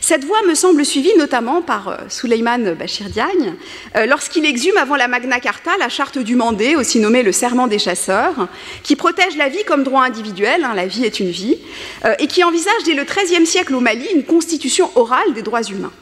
Cette 0.00 0.24
voie 0.24 0.42
me 0.48 0.54
semble 0.54 0.84
suivie 0.84 1.14
notamment 1.18 1.62
par 1.62 1.88
euh, 1.88 2.74
Bachir 2.78 3.10
Diagne 3.10 3.54
euh, 3.96 4.06
lorsqu'il 4.06 4.44
exhume 4.44 4.76
avant 4.76 4.96
la 4.96 5.08
Magna 5.08 5.40
Carta 5.40 5.70
la 5.78 5.88
charte 5.88 6.18
du 6.18 6.34
Mandé, 6.34 6.76
aussi 6.76 6.98
nommée 6.98 7.22
le 7.22 7.32
serment 7.32 7.66
des 7.66 7.78
chasseurs, 7.78 8.48
qui 8.82 8.96
protège 8.96 9.36
la 9.36 9.48
vie 9.48 9.64
comme 9.66 9.84
droit 9.84 10.02
individuel, 10.02 10.64
hein, 10.64 10.74
la 10.74 10.86
vie 10.86 11.04
est 11.04 11.20
une 11.20 11.30
vie, 11.30 11.58
euh, 12.04 12.14
et 12.18 12.26
qui 12.26 12.44
envisage 12.44 12.84
dès 12.84 12.94
le 12.94 13.04
XIIIe 13.04 13.46
siècle 13.46 13.74
au 13.74 13.80
Mali 13.80 14.06
une 14.14 14.24
constitution 14.24 14.90
orale 14.94 15.34
des 15.34 15.42
droits 15.42 15.62
humains. 15.62 15.92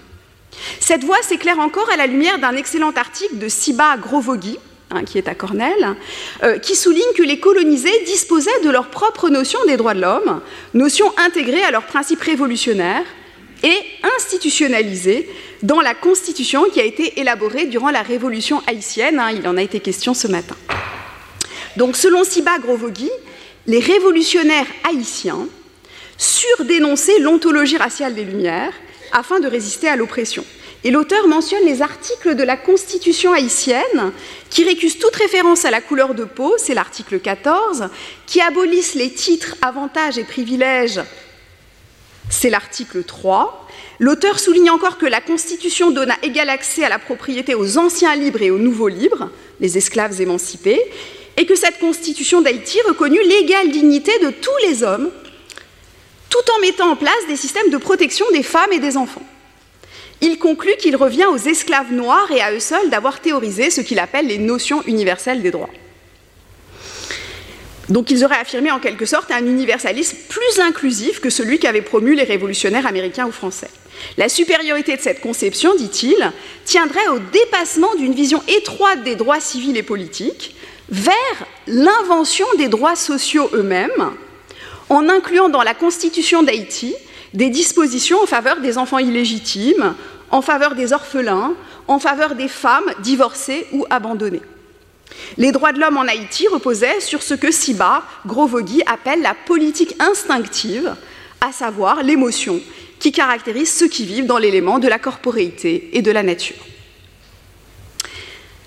Cette 0.81 1.05
voie 1.05 1.23
s'éclaire 1.23 1.59
encore 1.59 1.89
à 1.91 1.97
la 1.97 2.07
lumière 2.07 2.39
d'un 2.39 2.57
excellent 2.57 2.93
article 2.93 3.39
de 3.39 3.49
Siba 3.49 3.97
Grovogui, 3.97 4.59
Hein, 4.95 5.05
qui 5.05 5.19
est 5.19 5.29
à 5.29 5.35
Cornell, 5.35 5.97
euh, 6.45 6.59
qui 6.59 6.77
souligne 6.77 7.03
que 7.17 7.23
les 7.23 7.41
colonisés 7.41 8.05
disposaient 8.05 8.61
de 8.63 8.71
leur 8.71 8.91
propre 8.91 9.29
notion 9.29 9.59
des 9.67 9.77
droits 9.77 9.95
de 9.95 10.01
l'homme, 10.01 10.41
notion 10.73 11.13
intégrée 11.19 11.65
à 11.65 11.73
leurs 11.73 11.87
principes 11.87 12.21
révolutionnaires 12.21 13.05
et 13.65 13.77
institutionnalisée 14.17 15.29
dans 15.63 15.81
la 15.81 15.95
constitution 15.95 16.65
qui 16.71 16.81
a 16.81 16.85
été 16.85 17.19
élaborée 17.19 17.65
durant 17.67 17.91
la 17.91 18.03
révolution 18.03 18.63
haïtienne. 18.69 19.19
Hein, 19.19 19.33
il 19.35 19.49
en 19.49 19.57
a 19.57 19.63
été 19.63 19.81
question 19.81 20.15
ce 20.15 20.29
matin. 20.29 20.55
Donc, 21.77 21.97
selon 21.97 22.23
Siba 22.23 22.59
Grovogui, 22.59 23.11
les 23.67 23.81
révolutionnaires 23.81 24.69
haïtiens 24.89 25.49
surdénonçaient 26.19 27.19
l'ontologie 27.19 27.79
raciale 27.79 28.15
des 28.15 28.25
Lumières 28.25 28.75
afin 29.13 29.41
de 29.41 29.49
résister 29.49 29.89
à 29.89 29.97
l'oppression. 29.97 30.45
Et 30.85 30.91
l'auteur 30.91 31.27
mentionne 31.27 31.65
les 31.65 31.81
articles 31.81 32.35
de 32.35 32.43
la 32.43 32.59
Constitution 32.59 33.33
haïtienne 33.33 34.13
qui 34.51 34.65
récusent 34.65 34.99
toute 34.99 35.17
référence 35.17 35.65
à 35.65 35.71
la 35.71 35.81
couleur 35.81 36.15
de 36.15 36.25
peau, 36.25 36.55
c'est 36.59 36.75
l'article 36.75 37.21
14, 37.21 37.89
qui 38.27 38.43
abolissent 38.43 38.95
les 38.95 39.11
titres, 39.11 39.57
avantages 39.63 40.19
et 40.19 40.25
privilèges, 40.25 41.01
c'est 42.29 42.51
l'article 42.51 43.05
3. 43.05 43.67
L'auteur 43.99 44.39
souligne 44.39 44.71
encore 44.71 44.99
que 44.99 45.07
la 45.07 45.21
Constitution 45.21 45.91
donne 45.91 46.13
égal 46.23 46.51
accès 46.51 46.85
à 46.85 46.89
la 46.89 46.99
propriété 46.99 47.55
aux 47.55 47.79
anciens 47.79 48.15
libres 48.15 48.43
et 48.43 48.51
aux 48.51 48.59
nouveaux 48.59 48.89
libres, 48.89 49.31
les 49.61 49.79
esclaves 49.79 50.21
émancipés, 50.21 50.81
et 51.37 51.47
que 51.47 51.55
cette 51.55 51.79
Constitution 51.79 52.43
d'Haïti 52.43 52.79
reconnut 52.87 53.23
l'égale 53.23 53.71
dignité 53.71 54.13
de 54.21 54.31
tous 54.31 54.69
les 54.69 54.83
hommes, 54.83 55.11
tout 56.35 56.53
en 56.57 56.61
mettant 56.61 56.91
en 56.91 56.97
place 56.97 57.27
des 57.29 57.37
systèmes 57.37 57.71
de 57.71 57.79
protection 57.79 58.27
des 58.33 58.43
femmes 58.43 58.73
et 58.73 58.81
des 58.81 58.97
enfants 58.97 59.23
il 60.21 60.39
conclut 60.39 60.77
qu'il 60.79 60.97
revient 60.97 61.27
aux 61.27 61.37
esclaves 61.37 61.93
noirs 61.93 62.31
et 62.31 62.41
à 62.41 62.53
eux 62.53 62.61
seuls 62.61 62.89
d'avoir 62.91 63.21
théorisé 63.21 63.71
ce 63.71 63.81
qu'il 63.81 63.99
appelle 63.99 64.27
les 64.27 64.39
notions 64.39 64.83
universelles 64.87 65.43
des 65.43 65.51
droits. 65.51 65.71
Donc 67.91 68.11
ils 68.11 68.25
auraient 68.25 68.39
affirmé 68.39 68.71
en 68.71 68.79
quelque 68.79 69.05
sorte 69.05 69.31
un 69.31 69.45
universalisme 69.45 70.17
plus 70.29 70.61
inclusif 70.61 71.21
que 71.21 71.29
celui 71.29 71.59
qu'avaient 71.59 71.83
promu 71.83 72.15
les 72.15 72.25
révolutionnaires 72.25 72.87
américains 72.87 73.27
ou 73.27 73.33
français. 73.33 73.69
La 74.17 74.31
supériorité 74.31 74.97
de 74.97 75.03
cette 75.03 75.21
conception, 75.21 75.75
dit-il, 75.77 76.33
tiendrait 76.65 77.09
au 77.09 77.19
dépassement 77.19 77.95
d'une 77.97 78.15
vision 78.15 78.43
étroite 78.49 79.03
des 79.03 79.17
droits 79.17 79.41
civils 79.41 79.77
et 79.77 79.83
politiques 79.83 80.57
vers 80.89 81.47
l'invention 81.67 82.47
des 82.57 82.69
droits 82.69 82.97
sociaux 82.97 83.51
eux-mêmes, 83.53 84.13
en 84.89 85.09
incluant 85.09 85.49
dans 85.49 85.63
la 85.63 85.75
Constitution 85.75 86.43
d'Haïti 86.43 86.95
des 87.33 87.51
dispositions 87.51 88.23
en 88.23 88.27
faveur 88.27 88.61
des 88.61 88.79
enfants 88.79 88.99
illégitimes, 88.99 89.95
en 90.31 90.43
faveur 90.43 90.75
des 90.75 90.93
orphelins, 90.93 91.55
en 91.89 91.99
faveur 91.99 92.35
des 92.35 92.49
femmes 92.49 92.91
divorcées 93.01 93.67
ou 93.73 93.85
abandonnées. 93.91 94.43
Les 95.37 95.53
droits 95.53 95.73
de 95.73 95.81
l'homme 95.81 95.97
en 95.97 96.03
Haïti 96.09 96.49
reposaient 96.49 97.01
sur 97.01 97.23
ce 97.23 97.35
que 97.35 97.51
Siba 97.51 98.03
Grovogui 98.27 98.83
appelle 98.87 99.23
la 99.23 99.35
politique 99.35 99.95
instinctive, 100.01 100.95
à 101.41 101.53
savoir 101.53 102.03
l'émotion 102.03 102.61
qui 102.99 103.13
caractérise 103.13 103.73
ceux 103.73 103.89
qui 103.89 104.07
vivent 104.07 104.27
dans 104.27 104.39
l'élément 104.39 104.79
de 104.79 104.89
la 104.89 104.99
corporéité 104.99 105.91
et 105.93 106.03
de 106.03 106.11
la 106.11 106.23
nature. 106.23 106.57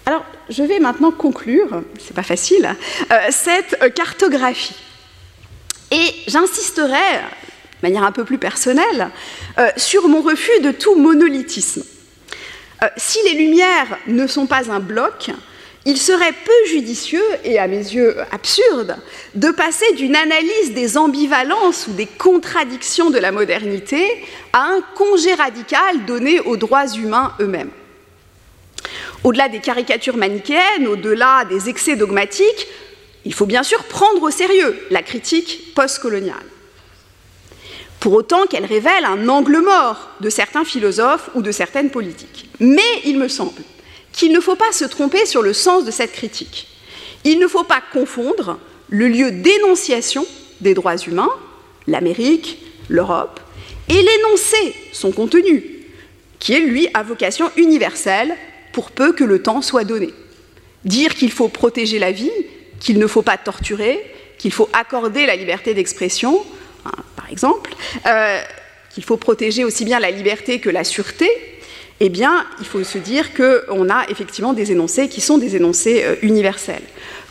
Alors, 0.05 0.23
je 0.49 0.63
vais 0.63 0.79
maintenant 0.79 1.11
conclure, 1.11 1.81
c'est 1.99 2.15
pas 2.15 2.23
facile, 2.23 2.75
euh, 3.11 3.15
cette 3.29 3.93
cartographie. 3.93 4.75
Et 5.91 6.13
j'insisterai 6.27 7.21
de 7.81 7.87
manière 7.87 8.03
un 8.03 8.11
peu 8.11 8.23
plus 8.23 8.37
personnelle, 8.37 9.09
euh, 9.59 9.69
sur 9.77 10.07
mon 10.07 10.21
refus 10.21 10.59
de 10.61 10.71
tout 10.71 10.95
monolithisme. 10.95 11.83
Euh, 12.83 12.87
si 12.97 13.19
les 13.25 13.33
Lumières 13.33 13.97
ne 14.07 14.25
sont 14.27 14.47
pas 14.47 14.71
un 14.71 14.79
bloc, 14.79 15.29
il 15.85 15.97
serait 15.97 16.33
peu 16.33 16.69
judicieux 16.69 17.23
et 17.43 17.59
à 17.59 17.67
mes 17.67 17.77
yeux 17.77 18.17
absurde 18.31 18.97
de 19.35 19.51
passer 19.51 19.93
d'une 19.93 20.15
analyse 20.15 20.73
des 20.73 20.97
ambivalences 20.97 21.87
ou 21.87 21.93
des 21.93 22.07
contradictions 22.07 23.09
de 23.09 23.19
la 23.19 23.31
modernité 23.31 24.05
à 24.51 24.63
un 24.63 24.81
congé 24.95 25.33
radical 25.33 26.05
donné 26.05 26.41
aux 26.41 26.57
droits 26.57 26.87
humains 26.87 27.33
eux-mêmes. 27.39 27.71
Au-delà 29.23 29.49
des 29.49 29.59
caricatures 29.59 30.17
manichéennes, 30.17 30.87
au-delà 30.87 31.45
des 31.45 31.69
excès 31.69 31.95
dogmatiques, 31.95 32.67
il 33.25 33.33
faut 33.33 33.45
bien 33.45 33.63
sûr 33.63 33.83
prendre 33.85 34.21
au 34.23 34.31
sérieux 34.31 34.77
la 34.89 35.01
critique 35.01 35.73
postcoloniale 35.73 36.45
pour 37.99 38.13
autant 38.13 38.45
qu'elle 38.45 38.65
révèle 38.65 39.05
un 39.05 39.27
angle 39.27 39.59
mort 39.59 40.09
de 40.21 40.29
certains 40.29 40.63
philosophes 40.63 41.29
ou 41.35 41.41
de 41.41 41.51
certaines 41.51 41.89
politiques. 41.89 42.49
Mais 42.59 42.81
il 43.05 43.17
me 43.17 43.27
semble 43.27 43.61
qu'il 44.13 44.31
ne 44.31 44.39
faut 44.39 44.55
pas 44.55 44.71
se 44.71 44.85
tromper 44.85 45.25
sur 45.25 45.41
le 45.41 45.53
sens 45.53 45.85
de 45.85 45.91
cette 45.91 46.11
critique. 46.11 46.67
Il 47.23 47.39
ne 47.39 47.47
faut 47.47 47.63
pas 47.63 47.81
confondre 47.91 48.59
le 48.89 49.07
lieu 49.07 49.31
d'énonciation 49.31 50.25
des 50.61 50.73
droits 50.73 50.97
humains, 50.97 51.29
l'Amérique, 51.87 52.59
l'Europe, 52.87 53.39
et 53.89 54.01
l'énoncer 54.01 54.75
son 54.93 55.11
contenu, 55.11 55.63
qui 56.39 56.53
est, 56.53 56.59
lui, 56.59 56.87
à 56.93 57.03
vocation 57.03 57.51
universelle, 57.57 58.35
pour 58.71 58.91
peu 58.91 59.11
que 59.11 59.23
le 59.23 59.41
temps 59.41 59.61
soit 59.61 59.83
donné. 59.83 60.13
Dire 60.85 61.15
qu'il 61.15 61.31
faut 61.31 61.47
protéger 61.47 61.99
la 61.99 62.11
vie, 62.11 62.31
qu'il 62.79 62.99
ne 62.99 63.07
faut 63.07 63.21
pas 63.21 63.37
torturer, 63.37 64.03
qu'il 64.37 64.51
faut 64.51 64.69
accorder 64.73 65.25
la 65.25 65.35
liberté 65.35 65.73
d'expression, 65.73 66.43
par 67.15 67.29
exemple, 67.31 67.73
euh, 68.05 68.39
qu'il 68.93 69.03
faut 69.03 69.17
protéger 69.17 69.63
aussi 69.63 69.85
bien 69.85 69.99
la 69.99 70.11
liberté 70.11 70.59
que 70.59 70.69
la 70.69 70.83
sûreté, 70.83 71.29
eh 71.99 72.09
bien, 72.09 72.45
il 72.59 72.65
faut 72.65 72.83
se 72.83 72.99
dire 72.99 73.33
qu'on 73.33 73.89
a 73.89 74.05
effectivement 74.09 74.53
des 74.53 74.71
énoncés 74.71 75.09
qui 75.09 75.19
sont 75.19 75.39
des 75.39 75.55
énoncés 75.55 76.03
euh, 76.05 76.15
universels. 76.21 76.83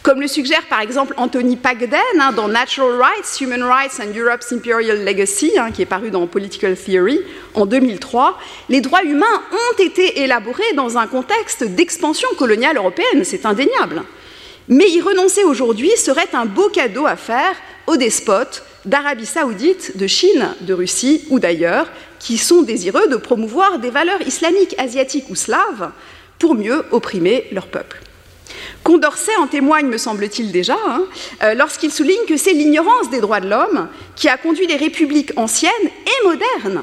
Comme 0.02 0.20
le 0.20 0.28
suggère 0.28 0.62
par 0.68 0.80
exemple 0.80 1.14
Anthony 1.16 1.56
Pagden 1.56 2.00
hein, 2.20 2.30
dans 2.30 2.46
Natural 2.46 3.00
Rights, 3.00 3.40
Human 3.40 3.62
Rights 3.64 4.00
and 4.00 4.16
Europe's 4.16 4.52
Imperial 4.52 5.04
Legacy, 5.04 5.52
hein, 5.58 5.72
qui 5.72 5.82
est 5.82 5.86
paru 5.86 6.10
dans 6.10 6.26
Political 6.28 6.76
Theory 6.76 7.20
en 7.54 7.66
2003, 7.66 8.38
les 8.68 8.80
droits 8.80 9.02
humains 9.02 9.26
ont 9.50 9.82
été 9.82 10.22
élaborés 10.22 10.74
dans 10.76 10.96
un 10.96 11.08
contexte 11.08 11.64
d'expansion 11.64 12.28
coloniale 12.38 12.76
européenne, 12.76 13.24
c'est 13.24 13.46
indéniable. 13.46 14.04
Mais 14.68 14.90
y 14.90 15.00
renoncer 15.00 15.44
aujourd'hui 15.44 15.90
serait 15.96 16.28
un 16.32 16.44
beau 16.44 16.68
cadeau 16.68 17.06
à 17.06 17.16
faire 17.16 17.54
aux 17.86 17.96
despotes 17.96 18.64
d'Arabie 18.84 19.26
saoudite, 19.26 19.96
de 19.96 20.06
Chine, 20.06 20.54
de 20.60 20.74
Russie 20.74 21.24
ou 21.30 21.38
d'ailleurs, 21.38 21.88
qui 22.18 22.38
sont 22.38 22.62
désireux 22.62 23.08
de 23.08 23.16
promouvoir 23.16 23.78
des 23.78 23.90
valeurs 23.90 24.22
islamiques, 24.22 24.74
asiatiques 24.78 25.30
ou 25.30 25.34
slaves 25.34 25.90
pour 26.38 26.54
mieux 26.54 26.84
opprimer 26.90 27.46
leur 27.52 27.66
peuple. 27.66 28.00
Condorcet 28.82 29.36
en 29.36 29.46
témoigne, 29.46 29.86
me 29.86 29.98
semble-t-il 29.98 30.52
déjà, 30.52 30.76
hein, 30.86 31.02
euh, 31.42 31.54
lorsqu'il 31.54 31.92
souligne 31.92 32.24
que 32.28 32.36
c'est 32.36 32.52
l'ignorance 32.52 33.10
des 33.10 33.20
droits 33.20 33.40
de 33.40 33.48
l'homme 33.48 33.88
qui 34.14 34.28
a 34.28 34.36
conduit 34.36 34.66
les 34.66 34.76
républiques 34.76 35.32
anciennes 35.36 35.72
et 35.84 36.26
modernes 36.26 36.82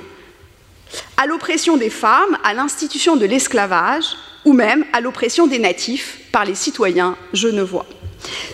à 1.18 1.26
l'oppression 1.26 1.78
des 1.78 1.90
femmes, 1.90 2.38
à 2.44 2.54
l'institution 2.54 3.16
de 3.16 3.26
l'esclavage, 3.26 4.16
ou 4.46 4.54
même 4.54 4.86
à 4.94 5.02
l'oppression 5.02 5.48
des 5.48 5.60
natifs 5.60 6.20
par 6.32 6.46
les 6.46 6.56
citoyens 6.56 7.18
genevois. 7.34 7.86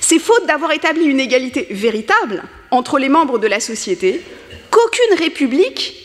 C'est 0.02 0.20
faute 0.20 0.46
d'avoir 0.48 0.72
établi 0.72 1.06
une 1.06 1.20
égalité 1.20 1.68
véritable 1.72 2.44
entre 2.72 3.00
les 3.00 3.10
membres 3.10 3.40
de 3.40 3.48
la 3.48 3.60
société 3.60 4.22
qu'aucune 4.70 5.18
république, 5.18 5.96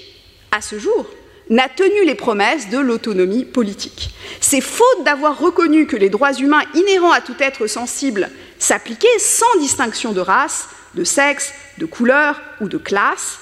à 0.50 0.60
ce 0.60 0.78
jour, 0.78 1.06
n'a 1.50 1.68
tenu 1.68 2.04
les 2.04 2.14
promesses 2.14 2.70
de 2.70 2.78
l'autonomie 2.78 3.44
politique. 3.44 4.10
C'est 4.40 4.62
faute 4.62 5.04
d'avoir 5.04 5.38
reconnu 5.38 5.86
que 5.86 5.96
les 5.96 6.08
droits 6.08 6.32
humains 6.32 6.62
inhérents 6.74 7.12
à 7.12 7.20
tout 7.20 7.36
être 7.38 7.66
sensible 7.66 8.30
s'appliquaient 8.58 9.18
sans 9.18 9.58
distinction 9.58 10.12
de 10.12 10.20
race, 10.20 10.68
de 10.94 11.04
sexe, 11.04 11.52
de 11.78 11.86
couleur 11.86 12.40
ou 12.60 12.68
de 12.68 12.78
classe, 12.78 13.38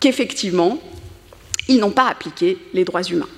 qu'effectivement, 0.00 0.78
ils 1.68 1.80
n'ont 1.80 1.90
pas 1.90 2.08
appliqué 2.08 2.58
les 2.74 2.84
droits 2.84 3.02
humains. 3.02 3.28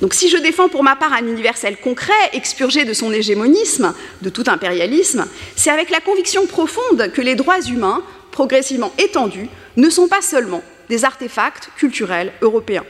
Donc 0.00 0.14
si 0.14 0.28
je 0.28 0.36
défends 0.36 0.68
pour 0.68 0.82
ma 0.82 0.96
part 0.96 1.12
un 1.12 1.26
universel 1.26 1.76
concret, 1.76 2.12
expurgé 2.32 2.84
de 2.84 2.92
son 2.92 3.12
hégémonisme, 3.12 3.94
de 4.22 4.30
tout 4.30 4.44
impérialisme, 4.46 5.26
c'est 5.56 5.70
avec 5.70 5.90
la 5.90 6.00
conviction 6.00 6.46
profonde 6.46 7.10
que 7.12 7.22
les 7.22 7.34
droits 7.34 7.60
humains, 7.60 8.02
progressivement 8.30 8.92
étendus, 8.98 9.48
ne 9.76 9.90
sont 9.90 10.08
pas 10.08 10.22
seulement 10.22 10.62
des 10.88 11.04
artefacts 11.04 11.70
culturels 11.76 12.32
européens. 12.42 12.84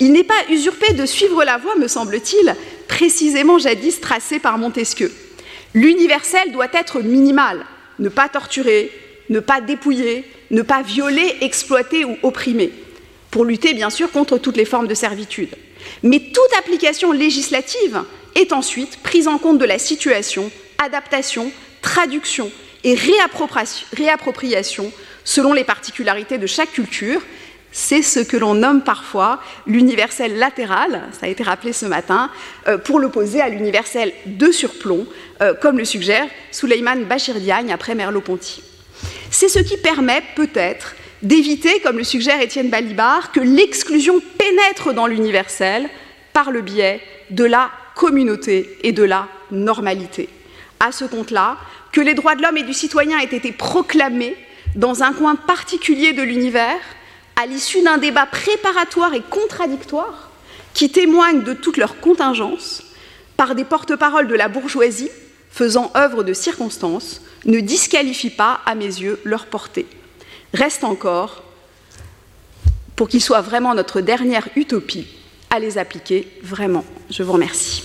Il 0.00 0.12
n'est 0.12 0.24
pas 0.24 0.34
usurpé 0.50 0.92
de 0.92 1.06
suivre 1.06 1.44
la 1.44 1.56
voie, 1.58 1.76
me 1.76 1.88
semble-t-il, 1.88 2.54
précisément 2.88 3.58
jadis 3.58 4.00
tracée 4.00 4.38
par 4.38 4.58
Montesquieu. 4.58 5.12
L'universel 5.74 6.52
doit 6.52 6.68
être 6.72 7.00
minimal, 7.00 7.64
ne 7.98 8.08
pas 8.08 8.28
torturer, 8.28 8.92
ne 9.30 9.40
pas 9.40 9.60
dépouiller, 9.60 10.24
ne 10.50 10.62
pas 10.62 10.82
violer, 10.82 11.36
exploiter 11.40 12.04
ou 12.04 12.16
opprimer, 12.22 12.70
pour 13.30 13.44
lutter 13.44 13.72
bien 13.72 13.88
sûr 13.88 14.10
contre 14.10 14.36
toutes 14.36 14.58
les 14.58 14.66
formes 14.66 14.88
de 14.88 14.94
servitude. 14.94 15.54
Mais 16.02 16.20
toute 16.20 16.58
application 16.58 17.12
législative 17.12 18.02
est 18.34 18.52
ensuite 18.52 18.98
prise 19.02 19.28
en 19.28 19.38
compte 19.38 19.58
de 19.58 19.64
la 19.64 19.78
situation, 19.78 20.50
adaptation, 20.78 21.50
traduction 21.80 22.50
et 22.84 22.94
réappropriation 22.94 24.92
selon 25.24 25.52
les 25.52 25.64
particularités 25.64 26.38
de 26.38 26.46
chaque 26.46 26.72
culture. 26.72 27.20
C'est 27.74 28.02
ce 28.02 28.20
que 28.20 28.36
l'on 28.36 28.54
nomme 28.54 28.82
parfois 28.82 29.40
l'universel 29.66 30.38
latéral, 30.38 31.02
ça 31.18 31.26
a 31.26 31.28
été 31.28 31.42
rappelé 31.42 31.72
ce 31.72 31.86
matin, 31.86 32.30
euh, 32.68 32.76
pour 32.76 33.00
l'opposer 33.00 33.40
à 33.40 33.48
l'universel 33.48 34.12
de 34.26 34.52
surplomb, 34.52 35.06
euh, 35.40 35.54
comme 35.54 35.78
le 35.78 35.86
suggère 35.86 36.26
Souleyman 36.50 37.04
Bachir 37.04 37.36
Diagne 37.36 37.72
après 37.72 37.94
Merleau-Ponty. 37.94 38.62
C'est 39.30 39.48
ce 39.48 39.58
qui 39.58 39.78
permet 39.78 40.22
peut-être 40.36 40.94
d'éviter, 41.22 41.80
comme 41.80 41.98
le 41.98 42.04
suggère 42.04 42.40
Étienne 42.40 42.70
Balibar, 42.70 43.32
que 43.32 43.40
l'exclusion 43.40 44.20
pénètre 44.38 44.92
dans 44.92 45.06
l'universel 45.06 45.88
par 46.32 46.50
le 46.50 46.60
biais 46.60 47.00
de 47.30 47.44
la 47.44 47.70
communauté 47.94 48.78
et 48.82 48.92
de 48.92 49.02
la 49.02 49.28
normalité. 49.50 50.28
À 50.80 50.92
ce 50.92 51.04
compte-là, 51.04 51.58
que 51.92 52.00
les 52.00 52.14
droits 52.14 52.34
de 52.34 52.42
l'homme 52.42 52.56
et 52.56 52.62
du 52.62 52.72
citoyen 52.72 53.18
aient 53.18 53.36
été 53.36 53.52
proclamés 53.52 54.36
dans 54.74 55.02
un 55.02 55.12
coin 55.12 55.36
particulier 55.36 56.12
de 56.12 56.22
l'univers, 56.22 56.80
à 57.36 57.46
l'issue 57.46 57.82
d'un 57.82 57.98
débat 57.98 58.26
préparatoire 58.26 59.14
et 59.14 59.22
contradictoire 59.22 60.30
qui 60.74 60.90
témoigne 60.90 61.42
de 61.42 61.52
toute 61.52 61.76
leur 61.76 62.00
contingence, 62.00 62.82
par 63.36 63.54
des 63.54 63.64
porte-paroles 63.64 64.28
de 64.28 64.34
la 64.34 64.48
bourgeoisie 64.48 65.10
faisant 65.50 65.92
œuvre 65.96 66.22
de 66.22 66.32
circonstance, 66.32 67.20
ne 67.44 67.60
disqualifie 67.60 68.30
pas, 68.30 68.60
à 68.64 68.74
mes 68.74 68.86
yeux, 68.86 69.20
leur 69.24 69.46
portée 69.46 69.86
reste 70.52 70.84
encore, 70.84 71.42
pour 72.96 73.08
qu'ils 73.08 73.22
soient 73.22 73.40
vraiment 73.40 73.74
notre 73.74 74.00
dernière 74.00 74.48
utopie, 74.56 75.06
à 75.50 75.58
les 75.58 75.78
appliquer 75.78 76.28
vraiment. 76.42 76.84
Je 77.10 77.22
vous 77.22 77.32
remercie. 77.32 77.84